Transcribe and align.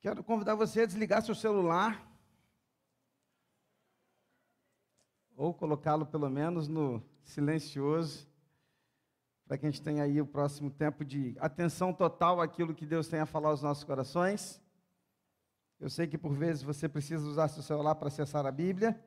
Quero 0.00 0.22
convidar 0.22 0.54
você 0.54 0.82
a 0.82 0.86
desligar 0.86 1.22
seu 1.22 1.34
celular. 1.34 2.06
Ou 5.36 5.52
colocá-lo 5.52 6.06
pelo 6.06 6.30
menos 6.30 6.68
no 6.68 7.02
silencioso. 7.22 8.28
Para 9.46 9.58
que 9.58 9.66
a 9.66 9.70
gente 9.70 9.82
tenha 9.82 10.02
aí 10.02 10.20
o 10.20 10.26
próximo 10.26 10.70
tempo 10.70 11.04
de 11.04 11.36
atenção 11.38 11.92
total 11.92 12.40
àquilo 12.40 12.74
que 12.74 12.86
Deus 12.86 13.08
tem 13.08 13.20
a 13.20 13.26
falar 13.26 13.50
aos 13.50 13.62
nossos 13.62 13.84
corações. 13.84 14.60
Eu 15.78 15.90
sei 15.90 16.06
que 16.06 16.16
por 16.16 16.32
vezes 16.34 16.62
você 16.62 16.88
precisa 16.88 17.26
usar 17.26 17.48
seu 17.48 17.62
celular 17.62 17.94
para 17.94 18.08
acessar 18.08 18.46
a 18.46 18.52
Bíblia. 18.52 18.98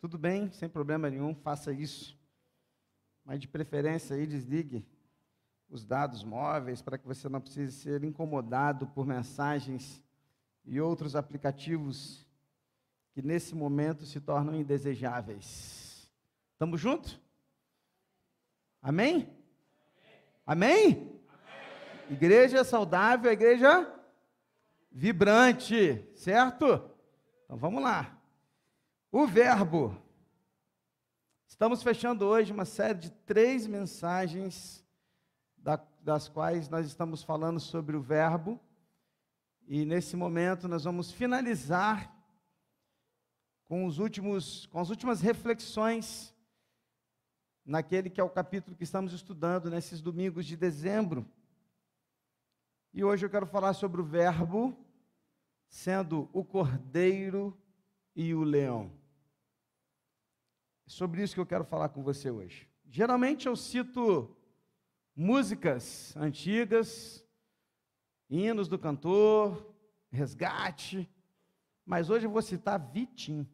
Tudo 0.00 0.16
bem, 0.16 0.50
sem 0.52 0.68
problema 0.68 1.10
nenhum, 1.10 1.34
faça 1.34 1.72
isso. 1.72 2.16
Mas 3.24 3.40
de 3.40 3.48
preferência 3.48 4.14
aí 4.14 4.26
desligue 4.26 4.86
os 5.68 5.84
dados 5.84 6.22
móveis 6.24 6.80
para 6.80 6.96
que 6.96 7.06
você 7.06 7.28
não 7.28 7.40
precise 7.40 7.76
ser 7.76 8.04
incomodado 8.04 8.86
por 8.86 9.04
mensagens 9.04 10.02
e 10.68 10.80
outros 10.80 11.16
aplicativos 11.16 12.26
que 13.12 13.22
nesse 13.22 13.54
momento 13.54 14.04
se 14.04 14.20
tornam 14.20 14.54
indesejáveis. 14.54 16.08
Estamos 16.52 16.78
juntos? 16.78 17.18
Amém? 18.82 19.34
Amém? 20.46 20.92
Amém? 20.92 21.20
Igreja 22.10 22.62
saudável, 22.64 23.32
igreja 23.32 23.92
vibrante, 24.92 26.06
certo? 26.14 26.66
Então 27.44 27.56
vamos 27.56 27.82
lá. 27.82 28.20
O 29.10 29.26
verbo. 29.26 29.96
Estamos 31.46 31.82
fechando 31.82 32.26
hoje 32.26 32.52
uma 32.52 32.66
série 32.66 32.98
de 32.98 33.10
três 33.10 33.66
mensagens, 33.66 34.86
das 36.02 36.28
quais 36.28 36.68
nós 36.68 36.86
estamos 36.86 37.22
falando 37.22 37.58
sobre 37.58 37.96
o 37.96 38.02
verbo. 38.02 38.60
E 39.70 39.84
nesse 39.84 40.16
momento 40.16 40.66
nós 40.66 40.84
vamos 40.84 41.12
finalizar 41.12 42.10
com, 43.66 43.84
os 43.84 43.98
últimos, 43.98 44.64
com 44.64 44.80
as 44.80 44.88
últimas 44.88 45.20
reflexões 45.20 46.34
naquele 47.66 48.08
que 48.08 48.18
é 48.18 48.24
o 48.24 48.30
capítulo 48.30 48.74
que 48.74 48.84
estamos 48.84 49.12
estudando 49.12 49.68
nesses 49.68 50.00
domingos 50.00 50.46
de 50.46 50.56
dezembro. 50.56 51.30
E 52.94 53.04
hoje 53.04 53.26
eu 53.26 53.30
quero 53.30 53.44
falar 53.44 53.74
sobre 53.74 54.00
o 54.00 54.04
Verbo, 54.04 54.74
sendo 55.68 56.30
o 56.32 56.42
cordeiro 56.42 57.54
e 58.16 58.32
o 58.32 58.44
leão. 58.44 58.90
É 60.86 60.90
sobre 60.90 61.22
isso 61.22 61.34
que 61.34 61.40
eu 61.40 61.46
quero 61.46 61.64
falar 61.66 61.90
com 61.90 62.02
você 62.02 62.30
hoje. 62.30 62.66
Geralmente 62.86 63.46
eu 63.46 63.54
cito 63.54 64.34
músicas 65.14 66.16
antigas, 66.16 67.22
hinos 68.28 68.68
do 68.68 68.78
cantor, 68.78 69.74
resgate, 70.10 71.08
mas 71.84 72.10
hoje 72.10 72.26
eu 72.26 72.30
vou 72.30 72.42
citar 72.42 72.78
Vitim. 72.78 73.48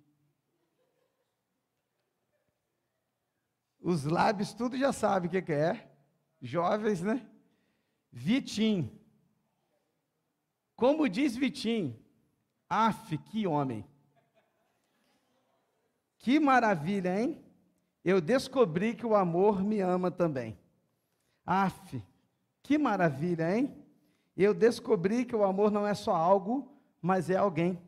Os 3.80 4.04
lábios 4.04 4.52
tudo 4.52 4.76
já 4.76 4.92
sabe 4.92 5.28
o 5.28 5.30
que, 5.30 5.42
que 5.42 5.52
é, 5.52 5.90
jovens, 6.40 7.02
né? 7.02 7.28
Vitim. 8.10 8.90
Como 10.74 11.08
diz 11.08 11.36
Vitim, 11.36 11.96
af, 12.68 13.16
que 13.18 13.46
homem. 13.46 13.86
Que 16.18 16.40
maravilha, 16.40 17.20
hein? 17.20 17.44
Eu 18.04 18.20
descobri 18.20 18.94
que 18.94 19.06
o 19.06 19.14
amor 19.14 19.62
me 19.62 19.80
ama 19.80 20.10
também. 20.10 20.58
Af, 21.44 22.02
que 22.62 22.78
maravilha, 22.78 23.56
hein? 23.56 23.83
Eu 24.42 24.52
descobri 24.52 25.24
que 25.24 25.36
o 25.36 25.44
amor 25.44 25.70
não 25.70 25.86
é 25.86 25.94
só 25.94 26.14
algo, 26.14 26.68
mas 27.00 27.30
é 27.30 27.36
alguém. 27.36 27.80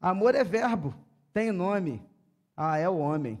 Amor 0.00 0.34
é 0.34 0.42
verbo, 0.42 0.94
tem 1.32 1.52
nome. 1.52 2.02
Ah, 2.56 2.78
é 2.78 2.88
o 2.88 2.98
homem. 2.98 3.40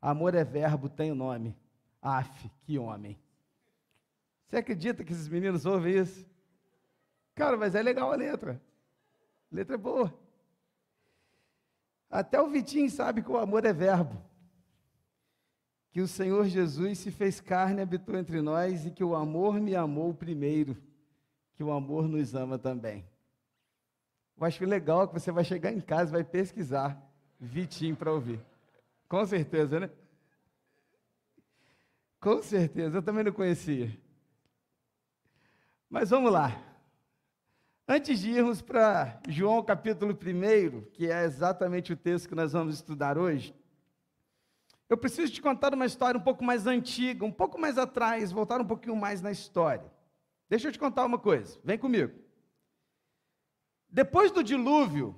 Amor 0.00 0.34
é 0.34 0.44
verbo, 0.44 0.88
tem 0.88 1.12
nome. 1.12 1.54
Af, 2.00 2.50
que 2.62 2.78
homem. 2.78 3.18
Você 4.46 4.56
acredita 4.56 5.04
que 5.04 5.12
esses 5.12 5.28
meninos 5.28 5.66
ouvem 5.66 5.98
isso? 5.98 6.26
Cara, 7.34 7.56
mas 7.56 7.74
é 7.74 7.82
legal 7.82 8.10
a 8.10 8.16
letra. 8.16 8.60
Letra 9.52 9.74
é 9.74 9.78
boa. 9.78 10.14
Até 12.10 12.40
o 12.40 12.48
Vitinho 12.48 12.90
sabe 12.90 13.22
que 13.22 13.30
o 13.30 13.36
amor 13.36 13.66
é 13.66 13.72
verbo. 13.72 14.16
Que 15.90 16.00
o 16.00 16.08
Senhor 16.08 16.46
Jesus 16.46 16.98
se 16.98 17.10
fez 17.10 17.40
carne 17.40 17.80
e 17.80 17.82
habitou 17.82 18.16
entre 18.16 18.40
nós 18.40 18.86
e 18.86 18.90
que 18.90 19.04
o 19.04 19.14
amor 19.14 19.60
me 19.60 19.74
amou 19.76 20.14
primeiro 20.14 20.76
que 21.58 21.64
o 21.64 21.72
amor 21.72 22.06
nos 22.06 22.36
ama 22.36 22.56
também. 22.56 23.04
Eu 24.38 24.46
acho 24.46 24.64
legal 24.64 25.08
que 25.08 25.14
você 25.14 25.32
vai 25.32 25.42
chegar 25.42 25.72
em 25.72 25.80
casa 25.80 26.12
e 26.12 26.12
vai 26.12 26.22
pesquisar 26.22 26.96
Vitinho 27.40 27.96
para 27.96 28.12
ouvir. 28.12 28.40
Com 29.08 29.26
certeza, 29.26 29.80
né? 29.80 29.90
Com 32.20 32.40
certeza, 32.44 32.98
eu 32.98 33.02
também 33.02 33.24
não 33.24 33.32
conhecia. 33.32 33.90
Mas 35.90 36.10
vamos 36.10 36.30
lá. 36.30 36.62
Antes 37.88 38.20
de 38.20 38.30
irmos 38.30 38.62
para 38.62 39.20
João 39.28 39.60
capítulo 39.60 40.12
1, 40.12 40.92
que 40.92 41.10
é 41.10 41.24
exatamente 41.24 41.92
o 41.92 41.96
texto 41.96 42.28
que 42.28 42.36
nós 42.36 42.52
vamos 42.52 42.76
estudar 42.76 43.18
hoje, 43.18 43.52
eu 44.88 44.96
preciso 44.96 45.32
te 45.32 45.42
contar 45.42 45.74
uma 45.74 45.86
história 45.86 46.20
um 46.20 46.22
pouco 46.22 46.44
mais 46.44 46.68
antiga, 46.68 47.24
um 47.24 47.32
pouco 47.32 47.58
mais 47.58 47.76
atrás, 47.76 48.30
voltar 48.30 48.60
um 48.60 48.64
pouquinho 48.64 48.94
mais 48.94 49.20
na 49.20 49.32
história. 49.32 49.97
Deixa 50.48 50.68
eu 50.68 50.72
te 50.72 50.78
contar 50.78 51.04
uma 51.04 51.18
coisa, 51.18 51.60
vem 51.62 51.78
comigo. 51.78 52.18
Depois 53.88 54.30
do 54.30 54.42
dilúvio, 54.42 55.14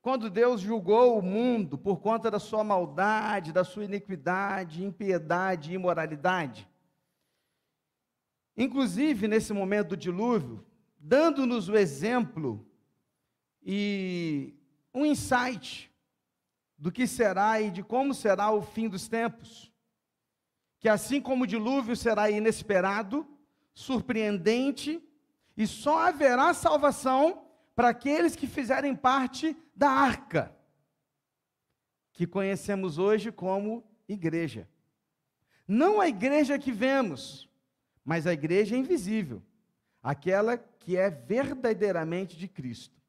quando 0.00 0.28
Deus 0.28 0.60
julgou 0.60 1.18
o 1.18 1.22
mundo 1.22 1.78
por 1.78 2.00
conta 2.00 2.30
da 2.30 2.38
sua 2.38 2.64
maldade, 2.64 3.52
da 3.52 3.64
sua 3.64 3.84
iniquidade, 3.84 4.84
impiedade 4.84 5.70
e 5.70 5.74
imoralidade, 5.74 6.68
inclusive 8.56 9.28
nesse 9.28 9.52
momento 9.52 9.90
do 9.90 9.96
dilúvio, 9.96 10.66
dando-nos 10.98 11.68
o 11.68 11.76
exemplo 11.76 12.66
e 13.62 14.54
um 14.92 15.06
insight 15.06 15.90
do 16.76 16.90
que 16.90 17.06
será 17.06 17.60
e 17.60 17.70
de 17.70 17.82
como 17.82 18.12
será 18.12 18.50
o 18.50 18.60
fim 18.60 18.88
dos 18.88 19.08
tempos, 19.08 19.72
que 20.80 20.88
assim 20.88 21.20
como 21.20 21.44
o 21.44 21.46
dilúvio 21.46 21.94
será 21.94 22.28
inesperado, 22.28 23.26
surpreendente, 23.74 25.02
e 25.56 25.66
só 25.66 26.08
haverá 26.08 26.52
salvação 26.54 27.46
para 27.74 27.88
aqueles 27.88 28.36
que 28.36 28.46
fizerem 28.46 28.94
parte 28.94 29.56
da 29.74 29.90
arca, 29.90 30.54
que 32.12 32.26
conhecemos 32.26 32.98
hoje 32.98 33.32
como 33.32 33.84
igreja. 34.08 34.68
Não 35.66 36.00
a 36.00 36.08
igreja 36.08 36.58
que 36.58 36.72
vemos, 36.72 37.48
mas 38.04 38.26
a 38.26 38.32
igreja 38.32 38.76
invisível, 38.76 39.42
aquela 40.02 40.58
que 40.58 40.96
é 40.96 41.08
verdadeiramente 41.08 42.36
de 42.36 42.48
Cristo. 42.48 43.00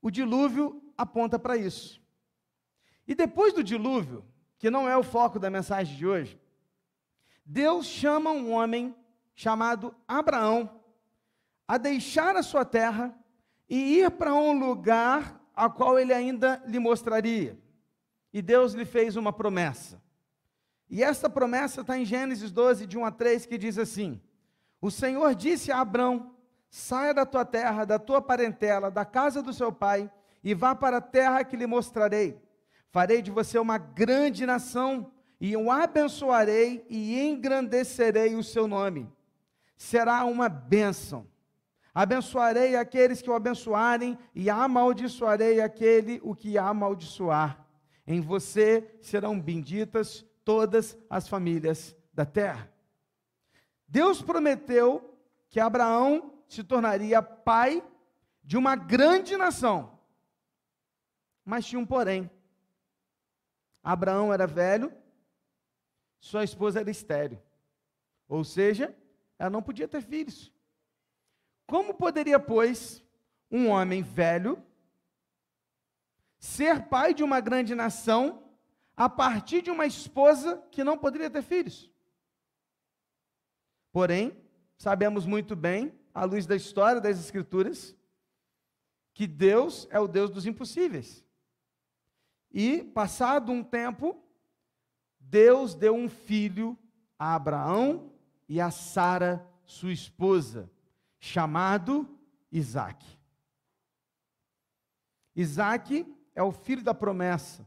O 0.00 0.10
dilúvio 0.10 0.82
aponta 0.96 1.38
para 1.38 1.56
isso. 1.56 2.02
E 3.06 3.14
depois 3.14 3.52
do 3.52 3.64
dilúvio, 3.64 4.24
que 4.58 4.70
não 4.70 4.88
é 4.88 4.96
o 4.96 5.02
foco 5.02 5.38
da 5.38 5.50
mensagem 5.50 5.96
de 5.96 6.06
hoje, 6.06 6.40
Deus 7.44 7.86
chama 7.86 8.30
um 8.30 8.52
homem 8.52 8.94
chamado 9.34 9.94
Abraão 10.06 10.82
a 11.66 11.78
deixar 11.78 12.36
a 12.36 12.42
sua 12.42 12.64
terra 12.64 13.14
e 13.68 13.98
ir 14.00 14.10
para 14.10 14.34
um 14.34 14.58
lugar 14.58 15.40
a 15.54 15.68
qual 15.70 15.98
ele 15.98 16.12
ainda 16.12 16.62
lhe 16.66 16.78
mostraria. 16.78 17.58
E 18.32 18.42
Deus 18.42 18.74
lhe 18.74 18.84
fez 18.84 19.16
uma 19.16 19.32
promessa. 19.32 20.02
E 20.88 21.02
essa 21.02 21.30
promessa 21.30 21.80
está 21.80 21.96
em 21.96 22.04
Gênesis 22.04 22.50
12, 22.50 22.86
de 22.86 22.98
1 22.98 23.04
a 23.04 23.10
3, 23.10 23.46
que 23.46 23.56
diz 23.56 23.78
assim: 23.78 24.20
O 24.80 24.90
Senhor 24.90 25.34
disse 25.34 25.72
a 25.72 25.80
Abraão: 25.80 26.34
Saia 26.68 27.14
da 27.14 27.24
tua 27.24 27.44
terra, 27.44 27.84
da 27.84 27.98
tua 27.98 28.20
parentela, 28.20 28.90
da 28.90 29.04
casa 29.04 29.42
do 29.42 29.52
seu 29.52 29.72
pai, 29.72 30.10
e 30.44 30.54
vá 30.54 30.74
para 30.74 30.98
a 30.98 31.02
terra 31.02 31.44
que 31.44 31.56
lhe 31.56 31.66
mostrarei. 31.66 32.38
Farei 32.90 33.22
de 33.22 33.30
você 33.30 33.58
uma 33.58 33.78
grande 33.78 34.44
nação, 34.44 35.10
e 35.40 35.56
o 35.56 35.70
abençoarei 35.70 36.84
e 36.90 37.18
engrandecerei 37.18 38.34
o 38.34 38.44
seu 38.44 38.66
nome 38.68 39.10
será 39.82 40.24
uma 40.24 40.48
bênção. 40.48 41.26
Abençoarei 41.92 42.76
aqueles 42.76 43.20
que 43.20 43.28
o 43.28 43.34
abençoarem 43.34 44.16
e 44.32 44.48
amaldiçoarei 44.48 45.60
aquele 45.60 46.20
o 46.22 46.36
que 46.36 46.56
amaldiçoar. 46.56 47.66
Em 48.06 48.20
você 48.20 48.96
serão 49.00 49.38
benditas 49.38 50.24
todas 50.44 50.96
as 51.10 51.26
famílias 51.26 51.96
da 52.14 52.24
terra. 52.24 52.72
Deus 53.88 54.22
prometeu 54.22 55.18
que 55.50 55.58
Abraão 55.58 56.32
se 56.46 56.62
tornaria 56.62 57.20
pai 57.20 57.82
de 58.42 58.56
uma 58.56 58.76
grande 58.76 59.36
nação. 59.36 59.98
Mas 61.44 61.66
tinha 61.66 61.80
um 61.80 61.86
porém. 61.86 62.30
Abraão 63.82 64.32
era 64.32 64.46
velho, 64.46 64.92
sua 66.20 66.44
esposa 66.44 66.78
era 66.78 66.90
estéreo. 66.90 67.42
Ou 68.28 68.44
seja, 68.44 68.96
ela 69.42 69.50
não 69.50 69.60
podia 69.60 69.88
ter 69.88 70.00
filhos. 70.00 70.52
Como 71.66 71.94
poderia, 71.94 72.38
pois, 72.38 73.04
um 73.50 73.70
homem 73.70 74.00
velho, 74.00 74.64
ser 76.38 76.86
pai 76.86 77.12
de 77.12 77.24
uma 77.24 77.40
grande 77.40 77.74
nação, 77.74 78.48
a 78.96 79.08
partir 79.08 79.60
de 79.60 79.68
uma 79.68 79.84
esposa 79.84 80.64
que 80.70 80.84
não 80.84 80.96
poderia 80.96 81.28
ter 81.28 81.42
filhos. 81.42 81.90
Porém, 83.90 84.40
sabemos 84.78 85.26
muito 85.26 85.56
bem, 85.56 85.92
à 86.14 86.24
luz 86.24 86.46
da 86.46 86.54
história 86.54 87.00
das 87.00 87.18
Escrituras, 87.18 87.96
que 89.12 89.26
Deus 89.26 89.88
é 89.90 89.98
o 89.98 90.06
Deus 90.06 90.30
dos 90.30 90.46
impossíveis. 90.46 91.24
E, 92.52 92.84
passado 92.84 93.50
um 93.50 93.64
tempo, 93.64 94.22
Deus 95.18 95.74
deu 95.74 95.96
um 95.96 96.08
filho 96.08 96.78
a 97.18 97.34
Abraão 97.34 98.11
e 98.52 98.60
a 98.60 98.70
Sara, 98.70 99.48
sua 99.64 99.94
esposa, 99.94 100.70
chamado 101.18 102.06
Isaac. 102.52 103.02
Isaac 105.34 106.06
é 106.34 106.42
o 106.42 106.52
filho 106.52 106.84
da 106.84 106.92
promessa. 106.92 107.66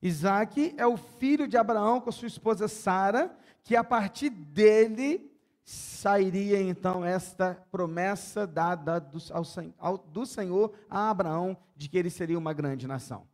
Isaac 0.00 0.74
é 0.78 0.86
o 0.86 0.96
filho 0.96 1.46
de 1.46 1.58
Abraão 1.58 2.00
com 2.00 2.10
sua 2.10 2.28
esposa 2.28 2.66
Sara, 2.66 3.36
que 3.62 3.76
a 3.76 3.84
partir 3.84 4.30
dele 4.30 5.30
sairia 5.66 6.62
então 6.62 7.04
esta 7.04 7.62
promessa 7.70 8.46
dada 8.46 8.98
do, 8.98 9.18
ao, 9.34 9.42
ao, 9.78 9.98
do 9.98 10.24
Senhor 10.24 10.72
a 10.88 11.10
Abraão 11.10 11.54
de 11.76 11.90
que 11.90 11.98
ele 11.98 12.08
seria 12.08 12.38
uma 12.38 12.54
grande 12.54 12.86
nação. 12.86 13.28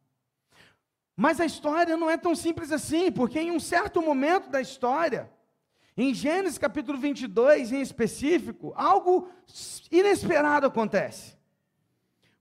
Mas 1.16 1.38
a 1.38 1.46
história 1.46 1.96
não 1.96 2.10
é 2.10 2.16
tão 2.16 2.34
simples 2.34 2.72
assim, 2.72 3.12
porque 3.12 3.38
em 3.38 3.52
um 3.52 3.60
certo 3.60 4.02
momento 4.02 4.50
da 4.50 4.60
história, 4.60 5.30
em 6.00 6.14
Gênesis 6.14 6.58
capítulo 6.58 6.96
22 6.96 7.72
em 7.72 7.80
específico, 7.80 8.72
algo 8.76 9.28
inesperado 9.90 10.68
acontece. 10.68 11.36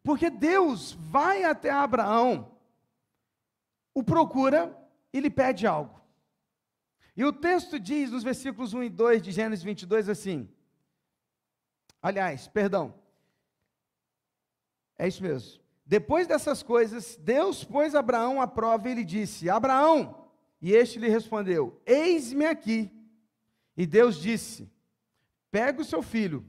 Porque 0.04 0.30
Deus 0.30 0.92
vai 0.92 1.44
até 1.44 1.72
Abraão, 1.72 2.56
o 3.96 4.04
procura 4.04 4.78
e 5.12 5.20
lhe 5.20 5.30
pede 5.32 5.66
algo. 5.66 6.00
E 7.16 7.26
o 7.26 7.34
texto 7.34 7.80
diz 7.80 8.12
nos 8.12 8.24
versículos 8.24 8.76
1 8.76 8.84
e 8.84 8.90
2 8.90 9.24
de 9.24 9.32
Gênesis 9.32 9.66
22 9.66 10.08
assim: 10.08 10.48
Aliás, 12.00 12.48
perdão. 12.48 12.94
É 15.00 15.08
isso 15.08 15.24
mesmo. 15.24 15.60
Depois 15.84 16.28
dessas 16.28 16.62
coisas, 16.62 17.16
Deus 17.16 17.64
pôs 17.64 17.96
Abraão 17.96 18.40
à 18.40 18.46
prova 18.46 18.88
e 18.88 18.94
lhe 18.94 19.04
disse: 19.04 19.50
Abraão, 19.50 20.30
e 20.62 20.74
este 20.74 21.00
lhe 21.00 21.10
respondeu: 21.10 21.82
Eis-me 21.88 22.46
aqui. 22.46 22.97
E 23.78 23.86
Deus 23.86 24.18
disse: 24.18 24.68
Pega 25.52 25.82
o 25.82 25.86
seu 25.86 26.02
filho, 26.02 26.44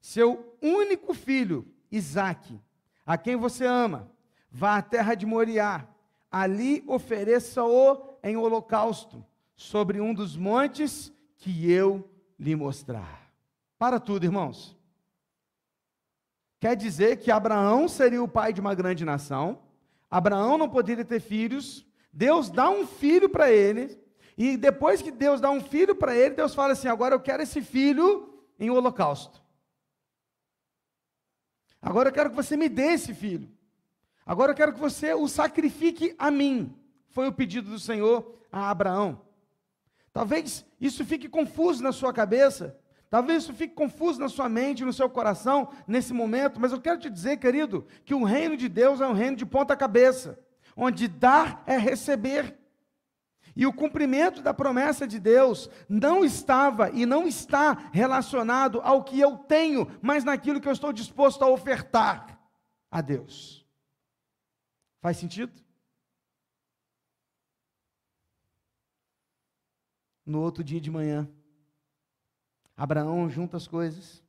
seu 0.00 0.58
único 0.60 1.14
filho, 1.14 1.72
Isaque, 1.90 2.60
a 3.06 3.16
quem 3.16 3.36
você 3.36 3.64
ama, 3.64 4.10
vá 4.50 4.78
à 4.78 4.82
terra 4.82 5.14
de 5.14 5.24
Moriá, 5.24 5.88
ali 6.30 6.82
ofereça-o 6.88 8.18
em 8.22 8.36
holocausto, 8.36 9.24
sobre 9.54 10.00
um 10.00 10.12
dos 10.12 10.36
montes 10.36 11.12
que 11.36 11.70
eu 11.70 12.10
lhe 12.38 12.56
mostrar. 12.56 13.32
Para 13.78 14.00
tudo, 14.00 14.24
irmãos. 14.24 14.76
Quer 16.58 16.74
dizer 16.74 17.18
que 17.18 17.30
Abraão 17.30 17.86
seria 17.86 18.22
o 18.22 18.28
pai 18.28 18.52
de 18.52 18.60
uma 18.60 18.74
grande 18.74 19.04
nação, 19.04 19.62
Abraão 20.10 20.56
não 20.56 20.68
poderia 20.68 21.04
ter 21.04 21.20
filhos, 21.20 21.86
Deus 22.12 22.48
dá 22.48 22.70
um 22.70 22.86
filho 22.86 23.28
para 23.28 23.50
ele, 23.50 23.98
e 24.36 24.56
depois 24.56 25.00
que 25.00 25.10
Deus 25.10 25.40
dá 25.40 25.50
um 25.50 25.60
filho 25.60 25.94
para 25.94 26.14
ele, 26.14 26.34
Deus 26.34 26.54
fala 26.54 26.72
assim: 26.72 26.88
agora 26.88 27.14
eu 27.14 27.20
quero 27.20 27.42
esse 27.42 27.60
filho 27.62 28.34
em 28.58 28.70
holocausto. 28.70 29.42
Agora 31.80 32.08
eu 32.08 32.12
quero 32.12 32.30
que 32.30 32.36
você 32.36 32.56
me 32.56 32.68
dê 32.68 32.92
esse 32.94 33.14
filho. 33.14 33.48
Agora 34.24 34.52
eu 34.52 34.56
quero 34.56 34.72
que 34.72 34.80
você 34.80 35.12
o 35.12 35.28
sacrifique 35.28 36.14
a 36.18 36.30
mim. 36.30 36.74
Foi 37.10 37.28
o 37.28 37.32
pedido 37.32 37.70
do 37.70 37.78
Senhor 37.78 38.34
a 38.50 38.70
Abraão. 38.70 39.20
Talvez 40.12 40.64
isso 40.80 41.04
fique 41.04 41.28
confuso 41.28 41.82
na 41.82 41.90
sua 41.90 42.12
cabeça, 42.12 42.78
talvez 43.10 43.42
isso 43.42 43.52
fique 43.52 43.74
confuso 43.74 44.20
na 44.20 44.28
sua 44.28 44.48
mente, 44.48 44.84
no 44.84 44.92
seu 44.92 45.10
coração, 45.10 45.68
nesse 45.88 46.12
momento, 46.12 46.60
mas 46.60 46.70
eu 46.70 46.80
quero 46.80 47.00
te 47.00 47.10
dizer, 47.10 47.38
querido, 47.38 47.84
que 48.04 48.14
o 48.14 48.22
reino 48.22 48.56
de 48.56 48.68
Deus 48.68 49.00
é 49.00 49.06
um 49.06 49.12
reino 49.12 49.36
de 49.36 49.44
ponta 49.44 49.76
cabeça, 49.76 50.38
onde 50.76 51.08
dar 51.08 51.64
é 51.66 51.76
receber. 51.76 52.56
E 53.56 53.66
o 53.66 53.72
cumprimento 53.72 54.42
da 54.42 54.52
promessa 54.52 55.06
de 55.06 55.20
Deus 55.20 55.70
não 55.88 56.24
estava 56.24 56.90
e 56.90 57.06
não 57.06 57.26
está 57.26 57.90
relacionado 57.92 58.80
ao 58.80 59.04
que 59.04 59.20
eu 59.20 59.38
tenho, 59.38 59.86
mas 60.02 60.24
naquilo 60.24 60.60
que 60.60 60.68
eu 60.68 60.72
estou 60.72 60.92
disposto 60.92 61.42
a 61.42 61.48
ofertar 61.48 62.40
a 62.90 63.00
Deus. 63.00 63.64
Faz 65.00 65.16
sentido? 65.16 65.52
No 70.26 70.40
outro 70.40 70.64
dia 70.64 70.80
de 70.80 70.90
manhã, 70.90 71.28
Abraão 72.76 73.30
junta 73.30 73.56
as 73.56 73.68
coisas, 73.68 74.24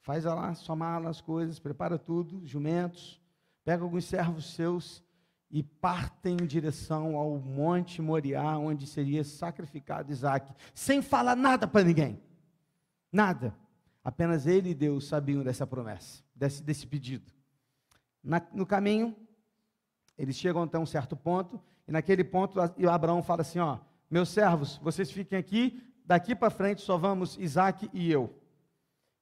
faz 0.00 0.24
lá 0.24 0.54
sua 0.54 0.76
mala, 0.76 1.10
as 1.10 1.20
coisas, 1.20 1.58
prepara 1.58 1.98
tudo, 1.98 2.46
jumentos, 2.46 3.20
pega 3.64 3.82
alguns 3.82 4.04
servos 4.04 4.54
seus 4.54 5.03
e 5.54 5.62
partem 5.62 6.36
em 6.42 6.46
direção 6.46 7.14
ao 7.16 7.38
Monte 7.38 8.02
Moriá, 8.02 8.58
onde 8.58 8.88
seria 8.88 9.22
sacrificado 9.22 10.10
Isaac, 10.10 10.52
sem 10.74 11.00
falar 11.00 11.36
nada 11.36 11.64
para 11.68 11.84
ninguém. 11.84 12.20
Nada. 13.12 13.54
Apenas 14.02 14.48
ele 14.48 14.70
e 14.70 14.74
Deus 14.74 15.06
sabiam 15.06 15.44
dessa 15.44 15.64
promessa, 15.64 16.24
desse, 16.34 16.60
desse 16.60 16.84
pedido. 16.88 17.32
Na, 18.20 18.42
no 18.52 18.66
caminho, 18.66 19.14
eles 20.18 20.34
chegam 20.34 20.64
até 20.64 20.76
um 20.76 20.84
certo 20.84 21.14
ponto, 21.14 21.62
e 21.86 21.92
naquele 21.92 22.24
ponto 22.24 22.58
Abraão 22.60 23.22
fala 23.22 23.42
assim: 23.42 23.60
ó, 23.60 23.78
meus 24.10 24.30
servos, 24.30 24.78
vocês 24.78 25.08
fiquem 25.08 25.38
aqui, 25.38 25.80
daqui 26.04 26.34
para 26.34 26.50
frente 26.50 26.82
só 26.82 26.98
vamos 26.98 27.38
Isaac 27.38 27.88
e 27.92 28.10
eu. 28.10 28.42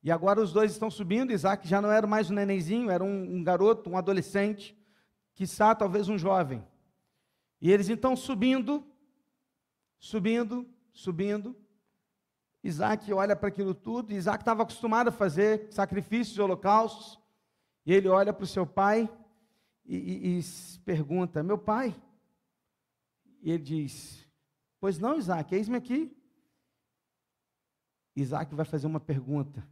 E 0.03 0.11
agora 0.11 0.41
os 0.41 0.51
dois 0.51 0.73
estão 0.73 0.91
subindo, 0.91 1.31
Isaac 1.31 1.69
já 1.69 1.83
não 1.83 1.93
era 1.93 2.07
mais 2.07 2.31
um 2.31 2.35
nenenzinho, 2.35 2.91
era 2.91 3.05
um, 3.05 3.37
um 3.37 3.45
garoto, 3.45 3.91
um 3.91 3.99
adolescente, 3.99 4.75
quiçá 5.35 5.75
talvez 5.75 6.09
um 6.09 6.19
jovem. 6.19 6.65
E 7.61 7.71
eles 7.71 7.89
então 7.89 8.17
subindo, 8.17 8.85
subindo, 9.99 10.69
subindo. 10.93 11.57
Isaac 12.63 13.13
olha 13.13 13.35
para 13.35 13.49
aquilo 13.49 13.75
tudo, 13.75 14.13
Isaac 14.13 14.43
estava 14.43 14.63
acostumado 14.63 15.09
a 15.09 15.13
fazer 15.13 15.73
sacrifícios 15.73 16.39
holocaustos, 16.39 17.19
e 17.85 17.93
ele 17.93 18.09
olha 18.09 18.33
para 18.33 18.45
o 18.45 18.47
seu 18.47 18.67
pai 18.67 19.11
e, 19.85 19.97
e, 19.97 20.39
e 20.39 20.79
pergunta: 20.85 21.43
Meu 21.43 21.59
pai? 21.59 21.95
E 23.41 23.51
ele 23.51 23.63
diz: 23.63 24.29
Pois 24.79 24.99
não, 24.99 25.17
Isaac, 25.17 25.55
eis-me 25.55 25.77
aqui. 25.77 26.17
Isaac 28.15 28.55
vai 28.55 28.65
fazer 28.65 28.87
uma 28.87 29.01
pergunta 29.01 29.67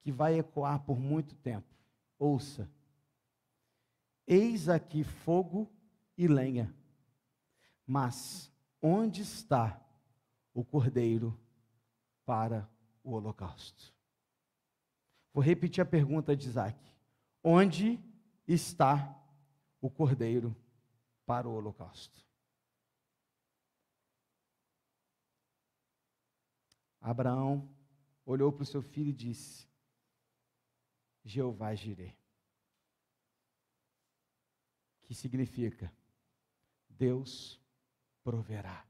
que 0.00 0.10
vai 0.10 0.38
ecoar 0.38 0.80
por 0.80 0.98
muito 0.98 1.34
tempo. 1.36 1.66
Ouça. 2.18 2.68
Eis 4.26 4.68
aqui 4.68 5.04
fogo 5.04 5.70
e 6.16 6.26
lenha, 6.26 6.74
mas 7.86 8.50
onde 8.80 9.20
está 9.22 9.80
o 10.54 10.64
cordeiro 10.64 11.38
para 12.24 12.68
o 13.02 13.12
holocausto? 13.12 13.92
Vou 15.32 15.42
repetir 15.42 15.82
a 15.82 15.86
pergunta 15.86 16.34
de 16.34 16.48
Isaac: 16.48 16.78
Onde 17.42 18.00
está 18.48 19.20
o 19.80 19.90
cordeiro 19.90 20.56
para 21.26 21.48
o 21.48 21.52
holocausto? 21.52 22.24
Abraão 27.00 27.68
olhou 28.24 28.50
para 28.50 28.62
o 28.62 28.66
seu 28.66 28.80
filho 28.80 29.10
e 29.10 29.12
disse: 29.12 29.68
Jeová 31.22 31.74
Jireh. 31.74 32.23
Que 35.04 35.14
significa 35.14 35.92
Deus 36.88 37.60
proverá. 38.22 38.84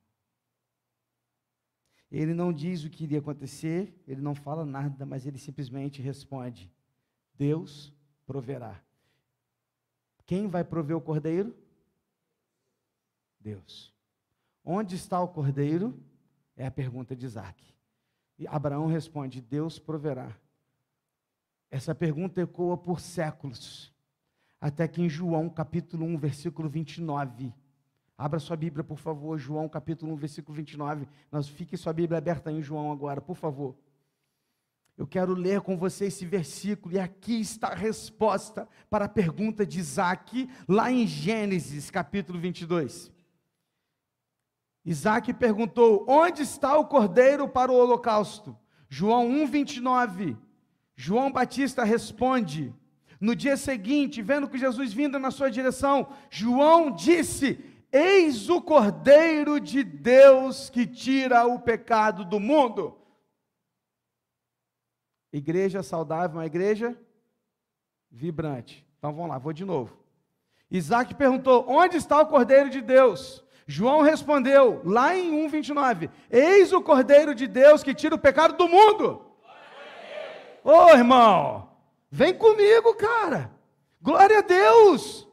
Ele 2.11 2.33
não 2.33 2.53
diz 2.53 2.85
o 2.85 2.91
que 2.91 3.05
iria 3.05 3.19
acontecer, 3.19 3.93
ele 4.07 4.21
não 4.21 4.35
fala 4.35 4.65
nada, 4.65 5.05
mas 5.05 5.27
ele 5.27 5.39
simplesmente 5.39 6.01
responde: 6.01 6.71
Deus 7.35 7.93
proverá. 8.25 8.81
Quem 10.27 10.47
vai 10.47 10.65
prover 10.65 10.97
o 10.97 11.01
cordeiro? 11.01 11.55
Deus. 13.41 13.93
Onde 14.65 14.95
está 14.95 15.21
o 15.21 15.29
cordeiro? 15.29 16.01
É 16.57 16.67
a 16.67 16.71
pergunta 16.71 17.15
de 17.15 17.27
Isaac. 17.27 17.63
E 18.39 18.47
Abraão 18.47 18.87
responde: 18.87 19.41
Deus 19.41 19.79
proverá. 19.79 20.35
Essa 21.71 21.95
pergunta 21.95 22.41
ecoa 22.41 22.77
por 22.79 23.01
séculos, 23.01 23.93
até 24.65 24.89
que 24.89 25.03
em 25.03 25.11
João 25.11 25.51
capítulo 25.51 26.07
1, 26.07 26.17
versículo 26.17 26.71
29, 26.71 27.53
abra 28.17 28.41
sua 28.41 28.57
Bíblia, 28.57 28.83
por 28.83 28.97
favor, 28.97 29.37
João 29.37 29.69
capítulo 29.69 30.11
1, 30.15 30.17
versículo 30.17 30.57
29, 30.57 31.07
nós 31.31 31.47
fique 31.47 31.77
sua 31.77 31.93
Bíblia 31.93 32.17
aberta 32.17 32.51
em 32.51 32.63
João 32.63 32.91
agora, 32.91 33.21
por 33.21 33.37
favor. 33.37 33.77
Eu 34.97 35.07
quero 35.07 35.35
ler 35.35 35.61
com 35.61 35.77
você 35.77 36.07
esse 36.07 36.25
versículo, 36.25 36.95
e 36.95 36.99
aqui 36.99 37.39
está 37.43 37.73
a 37.73 37.75
resposta 37.75 38.67
para 38.89 39.05
a 39.05 39.09
pergunta 39.09 39.67
de 39.67 39.79
Isaac, 39.79 40.49
lá 40.67 40.91
em 40.91 41.07
Gênesis 41.07 41.91
capítulo 41.91 42.41
22. 42.41 43.13
Isaac 44.83 45.35
perguntou: 45.35 46.07
Onde 46.09 46.41
está 46.41 46.75
o 46.79 46.87
cordeiro 46.87 47.47
para 47.47 47.71
o 47.71 47.77
holocausto? 47.77 48.57
João 48.89 49.29
1, 49.29 49.47
29. 49.47 50.39
João 50.97 51.31
Batista 51.31 51.85
responde: 51.85 52.75
No 53.25 53.35
dia 53.35 53.57
seguinte, 53.57 54.21
vendo 54.21 54.47
que 54.47 54.59
Jesus 54.59 54.93
vindo 54.93 55.19
na 55.19 55.31
sua 55.31 55.51
direção, 55.51 56.13
João 56.29 56.91
disse: 56.91 57.59
Eis 57.91 58.51
o 58.51 58.61
cordeiro 58.61 59.59
de 59.59 59.83
Deus 59.83 60.69
que 60.69 60.87
tira 60.87 61.47
o 61.47 61.59
pecado 61.59 62.23
do 62.23 62.39
mundo. 62.39 62.99
Igreja 65.33 65.83
saudável, 65.83 66.37
uma 66.37 66.45
igreja 66.45 66.95
vibrante. 68.11 68.87
Então 68.99 69.11
vamos 69.15 69.31
lá, 69.31 69.39
vou 69.39 69.55
de 69.55 69.65
novo. 69.65 69.97
Isaac 70.71 71.15
perguntou: 71.15 71.65
Onde 71.67 71.97
está 71.97 72.21
o 72.21 72.27
Cordeiro 72.27 72.69
de 72.69 72.83
Deus? 72.83 73.43
João 73.67 74.03
respondeu, 74.03 74.83
lá 74.85 75.17
em 75.17 75.33
1,29: 75.49 76.11
Eis 76.31 76.75
o 76.75 76.83
Cordeiro 76.83 77.35
de 77.35 77.47
Deus 77.47 77.83
que 77.83 77.95
tira 77.95 78.15
o 78.15 78.19
pecado 78.19 78.55
do 78.55 78.69
mundo. 78.69 79.25
Ô 80.63 80.71
oh, 80.71 80.91
irmão, 80.91 81.74
vem 82.15 82.33
comigo, 82.33 82.95
cara. 82.95 83.53
Glória 84.01 84.39
a 84.39 84.43
Deus. 84.43 85.27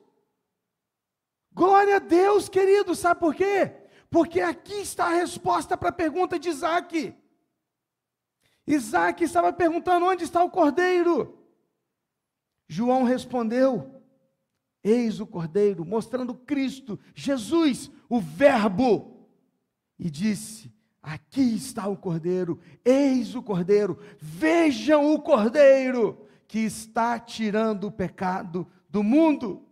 Glória 1.54 1.98
a 1.98 2.00
Deus, 2.00 2.50
querido. 2.50 2.96
Sabe 2.96 3.20
por 3.20 3.36
quê? 3.36 3.72
Porque 4.10 4.42
aqui 4.42 4.74
está 4.82 5.06
a 5.06 5.14
resposta 5.14 5.78
para 5.78 5.90
a 5.90 5.94
pergunta 5.94 6.40
de 6.40 6.50
Isaac. 6.50 7.16
Isaac 8.66 9.24
estava 9.24 9.54
perguntando: 9.54 10.08
onde 10.08 10.24
está 10.24 10.44
o 10.44 10.50
cordeiro? 10.50 11.38
João 12.68 13.04
respondeu: 13.04 14.02
Eis 14.84 15.20
o 15.20 15.28
cordeiro, 15.28 15.86
mostrando 15.86 16.34
Cristo, 16.34 17.00
Jesus, 17.14 17.92
o 18.10 18.20
Verbo, 18.20 19.30
e 20.00 20.10
disse: 20.10 20.74
Aqui 21.00 21.54
está 21.56 21.88
o 21.88 21.96
cordeiro, 21.96 22.60
eis 22.84 23.36
o 23.36 23.44
cordeiro, 23.44 24.00
vejam 24.20 25.14
o 25.14 25.22
cordeiro 25.22 26.28
que 26.52 26.60
está 26.60 27.18
tirando 27.18 27.86
o 27.86 27.92
pecado 27.92 28.68
do 28.90 29.02
mundo. 29.02 29.66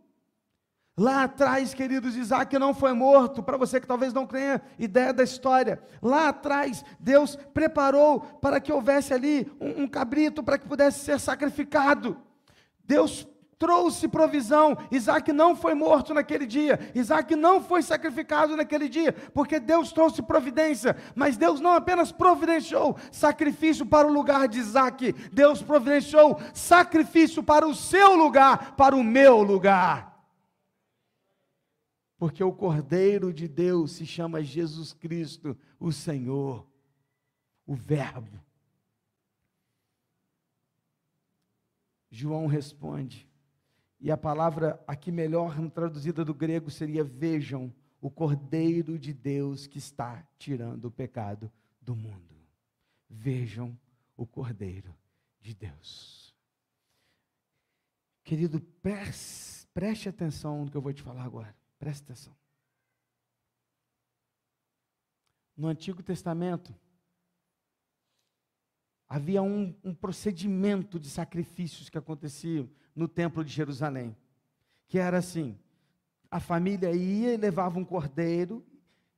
Lá 0.97 1.23
atrás, 1.23 1.73
queridos, 1.73 2.15
Isaac 2.15 2.57
não 2.57 2.73
foi 2.73 2.93
morto, 2.93 3.43
para 3.43 3.57
você 3.57 3.81
que 3.81 3.87
talvez 3.87 4.13
não 4.13 4.25
tenha 4.25 4.61
ideia 4.77 5.11
da 5.11 5.21
história. 5.21 5.83
Lá 6.01 6.29
atrás, 6.29 6.85
Deus 6.97 7.35
preparou 7.53 8.21
para 8.21 8.61
que 8.61 8.71
houvesse 8.71 9.13
ali 9.13 9.51
um, 9.59 9.83
um 9.83 9.87
cabrito 9.89 10.41
para 10.41 10.57
que 10.57 10.69
pudesse 10.69 11.03
ser 11.03 11.19
sacrificado. 11.19 12.17
Deus 12.85 13.27
trouxe 13.59 14.07
provisão. 14.07 14.75
Isaac 14.89 15.31
não 15.31 15.55
foi 15.55 15.75
morto 15.75 16.13
naquele 16.13 16.47
dia, 16.47 16.79
Isaac 16.95 17.35
não 17.35 17.61
foi 17.61 17.83
sacrificado 17.83 18.55
naquele 18.55 18.89
dia, 18.89 19.11
porque 19.33 19.59
Deus 19.59 19.91
trouxe 19.91 20.23
providência. 20.23 20.95
Mas 21.13 21.37
Deus 21.37 21.59
não 21.59 21.73
apenas 21.73 22.11
providenciou 22.11 22.97
sacrifício 23.11 23.85
para 23.85 24.07
o 24.07 24.13
lugar 24.13 24.47
de 24.47 24.57
Isaac, 24.57 25.13
Deus 25.31 25.61
providenciou 25.61 26.39
sacrifício 26.53 27.43
para 27.43 27.67
o 27.67 27.75
seu 27.75 28.15
lugar, 28.15 28.75
para 28.75 28.95
o 28.95 29.03
meu 29.03 29.43
lugar 29.43 30.09
porque 32.19 32.43
o 32.43 32.51
Cordeiro 32.51 33.31
de 33.31 33.47
Deus 33.47 33.93
se 33.93 34.05
chama 34.05 34.43
Jesus 34.43 34.91
Cristo, 34.91 35.57
o 35.79 35.89
Senhor, 35.89 36.67
o 37.65 37.73
Verbo. 37.73 38.43
João 42.11 42.45
responde, 42.45 43.28
e 43.99 44.11
a 44.11 44.17
palavra 44.17 44.81
aqui 44.87 45.11
melhor 45.11 45.55
traduzida 45.71 46.23
do 46.23 46.33
grego 46.33 46.71
seria: 46.71 47.03
vejam 47.03 47.73
o 48.01 48.09
Cordeiro 48.09 48.97
de 48.97 49.13
Deus 49.13 49.67
que 49.67 49.77
está 49.77 50.25
tirando 50.37 50.85
o 50.85 50.91
pecado 50.91 51.51
do 51.81 51.95
mundo. 51.95 52.35
Vejam 53.09 53.77
o 54.15 54.25
Cordeiro 54.25 54.95
de 55.41 55.53
Deus. 55.53 56.33
Querido, 58.23 58.61
preste, 58.81 59.67
preste 59.73 60.07
atenção 60.07 60.63
no 60.63 60.71
que 60.71 60.77
eu 60.77 60.81
vou 60.81 60.93
te 60.93 61.01
falar 61.01 61.23
agora. 61.23 61.55
Presta 61.77 62.05
atenção. 62.05 62.35
No 65.57 65.67
Antigo 65.67 66.01
Testamento, 66.01 66.73
havia 69.09 69.41
um, 69.41 69.73
um, 69.83 69.93
procedimento 69.93 70.99
de 70.99 71.09
sacrifícios 71.09 71.89
que 71.89 71.97
acontecia 71.97 72.69
no 72.95 73.07
Templo 73.07 73.43
de 73.43 73.51
Jerusalém, 73.51 74.15
que 74.87 74.99
era 74.99 75.17
assim: 75.17 75.57
a 76.29 76.39
família 76.39 76.91
ia 76.91 77.33
e 77.33 77.37
levava 77.37 77.79
um 77.79 77.83
cordeiro, 77.83 78.63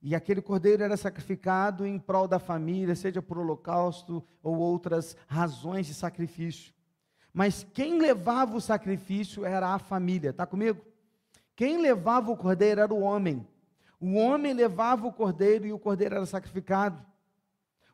e 0.02 0.16
aquele 0.16 0.42
cordeiro 0.42 0.82
era 0.82 0.96
sacrificado 0.96 1.86
em 1.86 2.00
prol 2.00 2.28
da 2.28 2.40
família, 2.40 2.96
seja 2.96 3.22
por 3.22 3.38
holocausto 3.38 4.24
ou 4.42 4.58
outras 4.58 5.18
razões 5.28 5.86
de 5.86 5.94
sacrifício. 5.94 6.74
Mas 7.34 7.66
quem 7.74 8.00
levava 8.00 8.56
o 8.56 8.62
sacrifício 8.62 9.46
era 9.46 9.74
a 9.74 9.80
família, 9.80 10.30
está 10.30 10.46
comigo? 10.46 10.82
Quem 11.56 11.82
levava 11.82 12.32
o 12.32 12.38
cordeiro 12.38 12.82
era 12.82 12.94
o 12.94 13.02
homem. 13.02 13.46
O 14.00 14.16
homem 14.16 14.54
levava 14.54 15.06
o 15.06 15.14
cordeiro 15.14 15.68
e 15.68 15.72
o 15.72 15.78
cordeiro 15.78 16.16
era 16.16 16.26
sacrificado. 16.26 17.06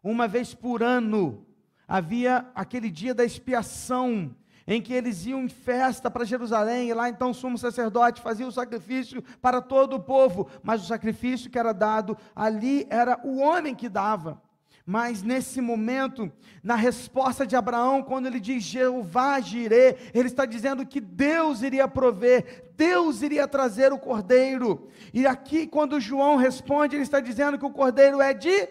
Uma 0.01 0.27
vez 0.27 0.53
por 0.53 0.81
ano 0.81 1.46
havia 1.87 2.45
aquele 2.53 2.89
dia 2.89 3.13
da 3.13 3.23
expiação, 3.23 4.35
em 4.67 4.81
que 4.81 4.93
eles 4.93 5.25
iam 5.25 5.43
em 5.43 5.47
festa 5.47 6.11
para 6.11 6.25
Jerusalém, 6.25 6.89
e 6.89 6.93
lá 6.93 7.07
então 7.07 7.31
o 7.31 7.33
sumo 7.33 7.57
sacerdote 7.57 8.21
fazia 8.21 8.45
o 8.45 8.51
sacrifício 8.51 9.23
para 9.41 9.61
todo 9.61 9.95
o 9.95 9.99
povo, 9.99 10.49
mas 10.61 10.83
o 10.83 10.87
sacrifício 10.87 11.49
que 11.49 11.57
era 11.57 11.71
dado 11.71 12.17
ali 12.35 12.85
era 12.89 13.19
o 13.23 13.37
homem 13.37 13.73
que 13.73 13.87
dava. 13.87 14.41
Mas 14.89 15.21
nesse 15.21 15.59
momento, 15.59 16.31
na 16.63 16.75
resposta 16.75 17.45
de 17.45 17.57
Abraão, 17.57 18.01
quando 18.01 18.27
ele 18.27 18.39
diz 18.39 18.63
Jeová 18.63 19.37
Jirê, 19.41 19.97
ele 20.13 20.29
está 20.29 20.45
dizendo 20.45 20.85
que 20.85 21.01
Deus 21.01 21.61
iria 21.61 21.89
prover, 21.89 22.71
Deus 22.77 23.21
iria 23.21 23.45
trazer 23.49 23.91
o 23.91 23.99
cordeiro. 23.99 24.87
E 25.13 25.27
aqui, 25.27 25.67
quando 25.67 25.99
João 25.99 26.37
responde, 26.37 26.95
ele 26.95 27.03
está 27.03 27.19
dizendo 27.19 27.57
que 27.57 27.65
o 27.65 27.69
cordeiro 27.69 28.21
é 28.21 28.33
de 28.33 28.69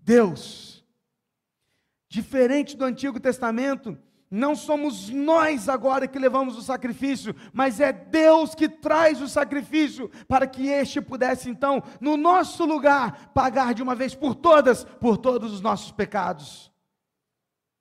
Deus. 0.00 0.71
Diferente 2.12 2.76
do 2.76 2.84
Antigo 2.84 3.18
Testamento, 3.18 3.96
não 4.30 4.54
somos 4.54 5.08
nós 5.08 5.66
agora 5.66 6.06
que 6.06 6.18
levamos 6.18 6.58
o 6.58 6.62
sacrifício, 6.62 7.34
mas 7.54 7.80
é 7.80 7.90
Deus 7.90 8.54
que 8.54 8.68
traz 8.68 9.22
o 9.22 9.26
sacrifício 9.26 10.10
para 10.28 10.46
que 10.46 10.66
este 10.66 11.00
pudesse 11.00 11.48
então, 11.48 11.82
no 12.02 12.18
nosso 12.18 12.66
lugar, 12.66 13.32
pagar 13.32 13.72
de 13.72 13.82
uma 13.82 13.94
vez 13.94 14.14
por 14.14 14.34
todas 14.34 14.84
por 14.84 15.16
todos 15.16 15.54
os 15.54 15.62
nossos 15.62 15.90
pecados. 15.90 16.70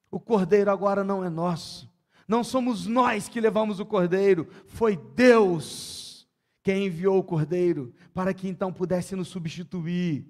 O 0.09 0.17
cordeiro 0.17 0.71
agora 0.71 1.03
não 1.03 1.25
é 1.25 1.29
nosso. 1.29 1.91
Não 2.25 2.41
somos 2.41 2.87
nós 2.87 3.27
que 3.27 3.41
levamos 3.41 3.81
o 3.81 3.85
cordeiro, 3.85 4.47
foi 4.65 4.95
Deus 4.95 6.25
quem 6.63 6.85
enviou 6.85 7.17
o 7.17 7.23
cordeiro 7.23 7.93
para 8.13 8.33
que 8.33 8.47
então 8.47 8.71
pudesse 8.71 9.13
nos 9.13 9.27
substituir. 9.27 10.25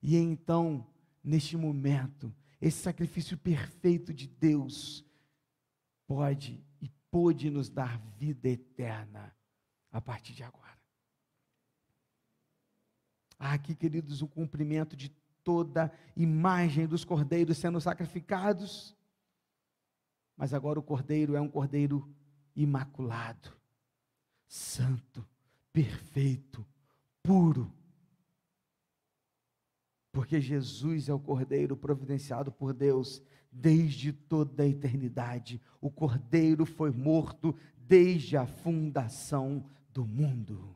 E 0.00 0.16
então, 0.16 0.86
neste 1.24 1.56
momento, 1.56 2.32
esse 2.60 2.82
sacrifício 2.82 3.38
perfeito 3.38 4.12
de 4.12 4.26
Deus 4.26 5.04
pode 6.06 6.64
e 6.80 6.88
pôde 7.10 7.50
nos 7.50 7.68
dar 7.68 7.98
vida 8.18 8.48
eterna 8.48 9.34
a 9.90 10.00
partir 10.00 10.32
de 10.32 10.42
agora. 10.42 10.78
Há 13.38 13.52
aqui, 13.52 13.74
queridos, 13.74 14.20
o 14.20 14.26
cumprimento 14.26 14.96
de 14.96 15.10
toda 15.44 15.92
imagem 16.16 16.86
dos 16.86 17.04
cordeiros 17.04 17.56
sendo 17.58 17.80
sacrificados, 17.80 18.96
mas 20.36 20.52
agora 20.52 20.78
o 20.78 20.82
cordeiro 20.82 21.36
é 21.36 21.40
um 21.40 21.48
cordeiro 21.48 22.12
imaculado, 22.54 23.56
santo, 24.48 25.26
perfeito, 25.72 26.66
puro. 27.22 27.72
Porque 30.18 30.40
Jesus 30.40 31.08
é 31.08 31.14
o 31.14 31.18
cordeiro 31.20 31.76
providenciado 31.76 32.50
por 32.50 32.72
Deus 32.72 33.22
desde 33.52 34.12
toda 34.12 34.64
a 34.64 34.66
eternidade. 34.66 35.62
O 35.80 35.92
Cordeiro 35.92 36.66
foi 36.66 36.90
morto 36.90 37.54
desde 37.86 38.36
a 38.36 38.44
fundação 38.44 39.64
do 39.94 40.04
mundo. 40.04 40.74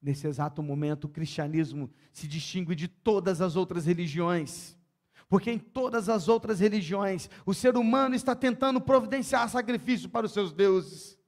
Nesse 0.00 0.26
exato 0.26 0.62
momento, 0.62 1.04
o 1.04 1.10
cristianismo 1.10 1.90
se 2.10 2.26
distingue 2.26 2.74
de 2.74 2.88
todas 2.88 3.42
as 3.42 3.54
outras 3.54 3.84
religiões. 3.84 4.74
Porque 5.28 5.50
em 5.50 5.58
todas 5.58 6.08
as 6.08 6.28
outras 6.28 6.60
religiões, 6.60 7.28
o 7.44 7.52
ser 7.52 7.76
humano 7.76 8.14
está 8.14 8.34
tentando 8.34 8.80
providenciar 8.80 9.46
sacrifício 9.50 10.08
para 10.08 10.24
os 10.24 10.32
seus 10.32 10.54
deuses. 10.54 11.18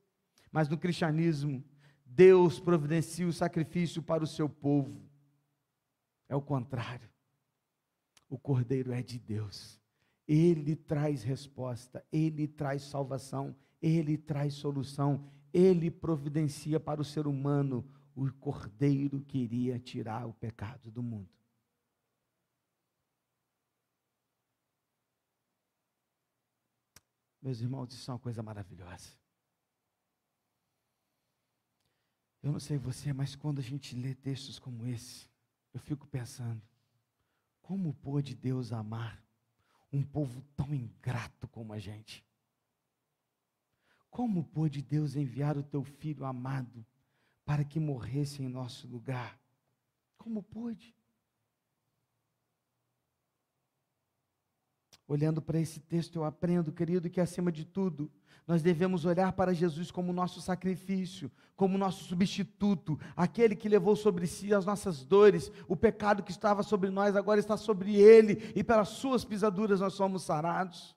Mas 0.51 0.71
no 0.71 0.79
cristianismo, 0.79 1.63
Deus 2.07 2.59
providencia 2.59 3.29
o 3.29 3.33
sacrifício 3.33 4.03
para 4.03 4.25
o 4.25 4.27
seu 4.27 4.49
povo. 4.49 5.07
É 6.29 6.37
o 6.37 6.43
contrário. 6.43 7.09
O 8.29 8.39
cordeiro 8.39 8.93
é 8.93 9.03
de 9.03 9.19
Deus. 9.19 9.81
Ele 10.27 10.77
traz 10.77 11.23
resposta, 11.23 12.05
ele 12.13 12.47
traz 12.47 12.83
salvação, 12.83 13.57
ele 13.81 14.19
traz 14.19 14.55
solução, 14.55 15.31
ele 15.53 15.91
providencia 15.91 16.79
para 16.79 17.01
o 17.01 17.05
ser 17.05 17.27
humano 17.27 17.89
o 18.15 18.31
cordeiro 18.35 19.21
que 19.23 19.39
iria 19.39 19.79
tirar 19.79 20.27
o 20.27 20.35
pecado 20.35 20.91
do 20.91 21.03
mundo. 21.03 21.31
Meus 27.41 27.61
irmãos, 27.61 27.95
isso 27.95 28.11
é 28.11 28.15
uma 28.15 28.21
coisa 28.21 28.43
maravilhosa. 28.43 29.17
Eu 32.43 32.53
não 32.53 32.61
sei 32.61 32.77
você, 32.77 33.13
mas 33.13 33.35
quando 33.35 33.61
a 33.61 33.63
gente 33.63 33.97
lê 33.97 34.15
textos 34.15 34.59
como 34.59 34.87
esse, 34.87 35.29
eu 35.73 35.81
fico 35.81 36.07
pensando: 36.07 36.63
como 37.63 37.95
pôde 37.95 38.35
Deus 38.35 38.73
amar 38.73 39.23
um 39.93 40.03
povo 40.03 40.43
tão 40.57 40.75
ingrato 40.75 41.47
como 41.49 41.73
a 41.73 41.79
gente? 41.79 42.25
Como 44.11 44.45
pôde 44.45 44.83
Deus 44.83 45.17
enviar 45.17 45.57
o 45.57 45.63
teu 45.63 45.85
filho 45.85 46.25
amado 46.25 46.85
para 47.45 47.65
que 47.65 47.79
morresse 47.79 48.43
em 48.43 48.49
nosso 48.49 48.89
lugar? 48.89 49.39
Como 50.17 50.43
pôde? 50.43 50.98
Olhando 55.09 55.41
para 55.41 55.59
esse 55.59 55.81
texto, 55.81 56.17
eu 56.17 56.25
aprendo, 56.25 56.71
querido, 56.71 57.09
que 57.09 57.19
acima 57.21 57.51
de 57.51 57.65
tudo, 57.65 58.11
nós 58.47 58.63
devemos 58.63 59.07
olhar 59.07 59.33
para 59.33 59.55
Jesus 59.55 59.91
como 59.91 60.13
nosso 60.13 60.41
sacrifício, 60.41 61.31
como 61.57 61.79
nosso 61.79 62.05
substituto, 62.05 63.01
aquele 63.17 63.57
que 63.57 63.69
levou 63.69 63.97
sobre 63.97 64.27
si 64.27 64.53
as 64.53 64.67
nossas 64.67 65.03
dores, 65.05 65.51
o 65.67 65.75
pecado 65.75 66.23
que 66.23 66.31
estava 66.31 66.63
sobre 66.63 66.91
nós 66.91 67.17
agora 67.17 67.41
está 67.41 67.57
sobre 67.57 67.97
ele, 67.97 68.53
e 68.55 68.63
pelas 68.63 68.89
suas 68.89 69.25
pisaduras 69.25 69.81
nós 69.81 69.95
somos 69.95 70.23
sarados. 70.23 70.95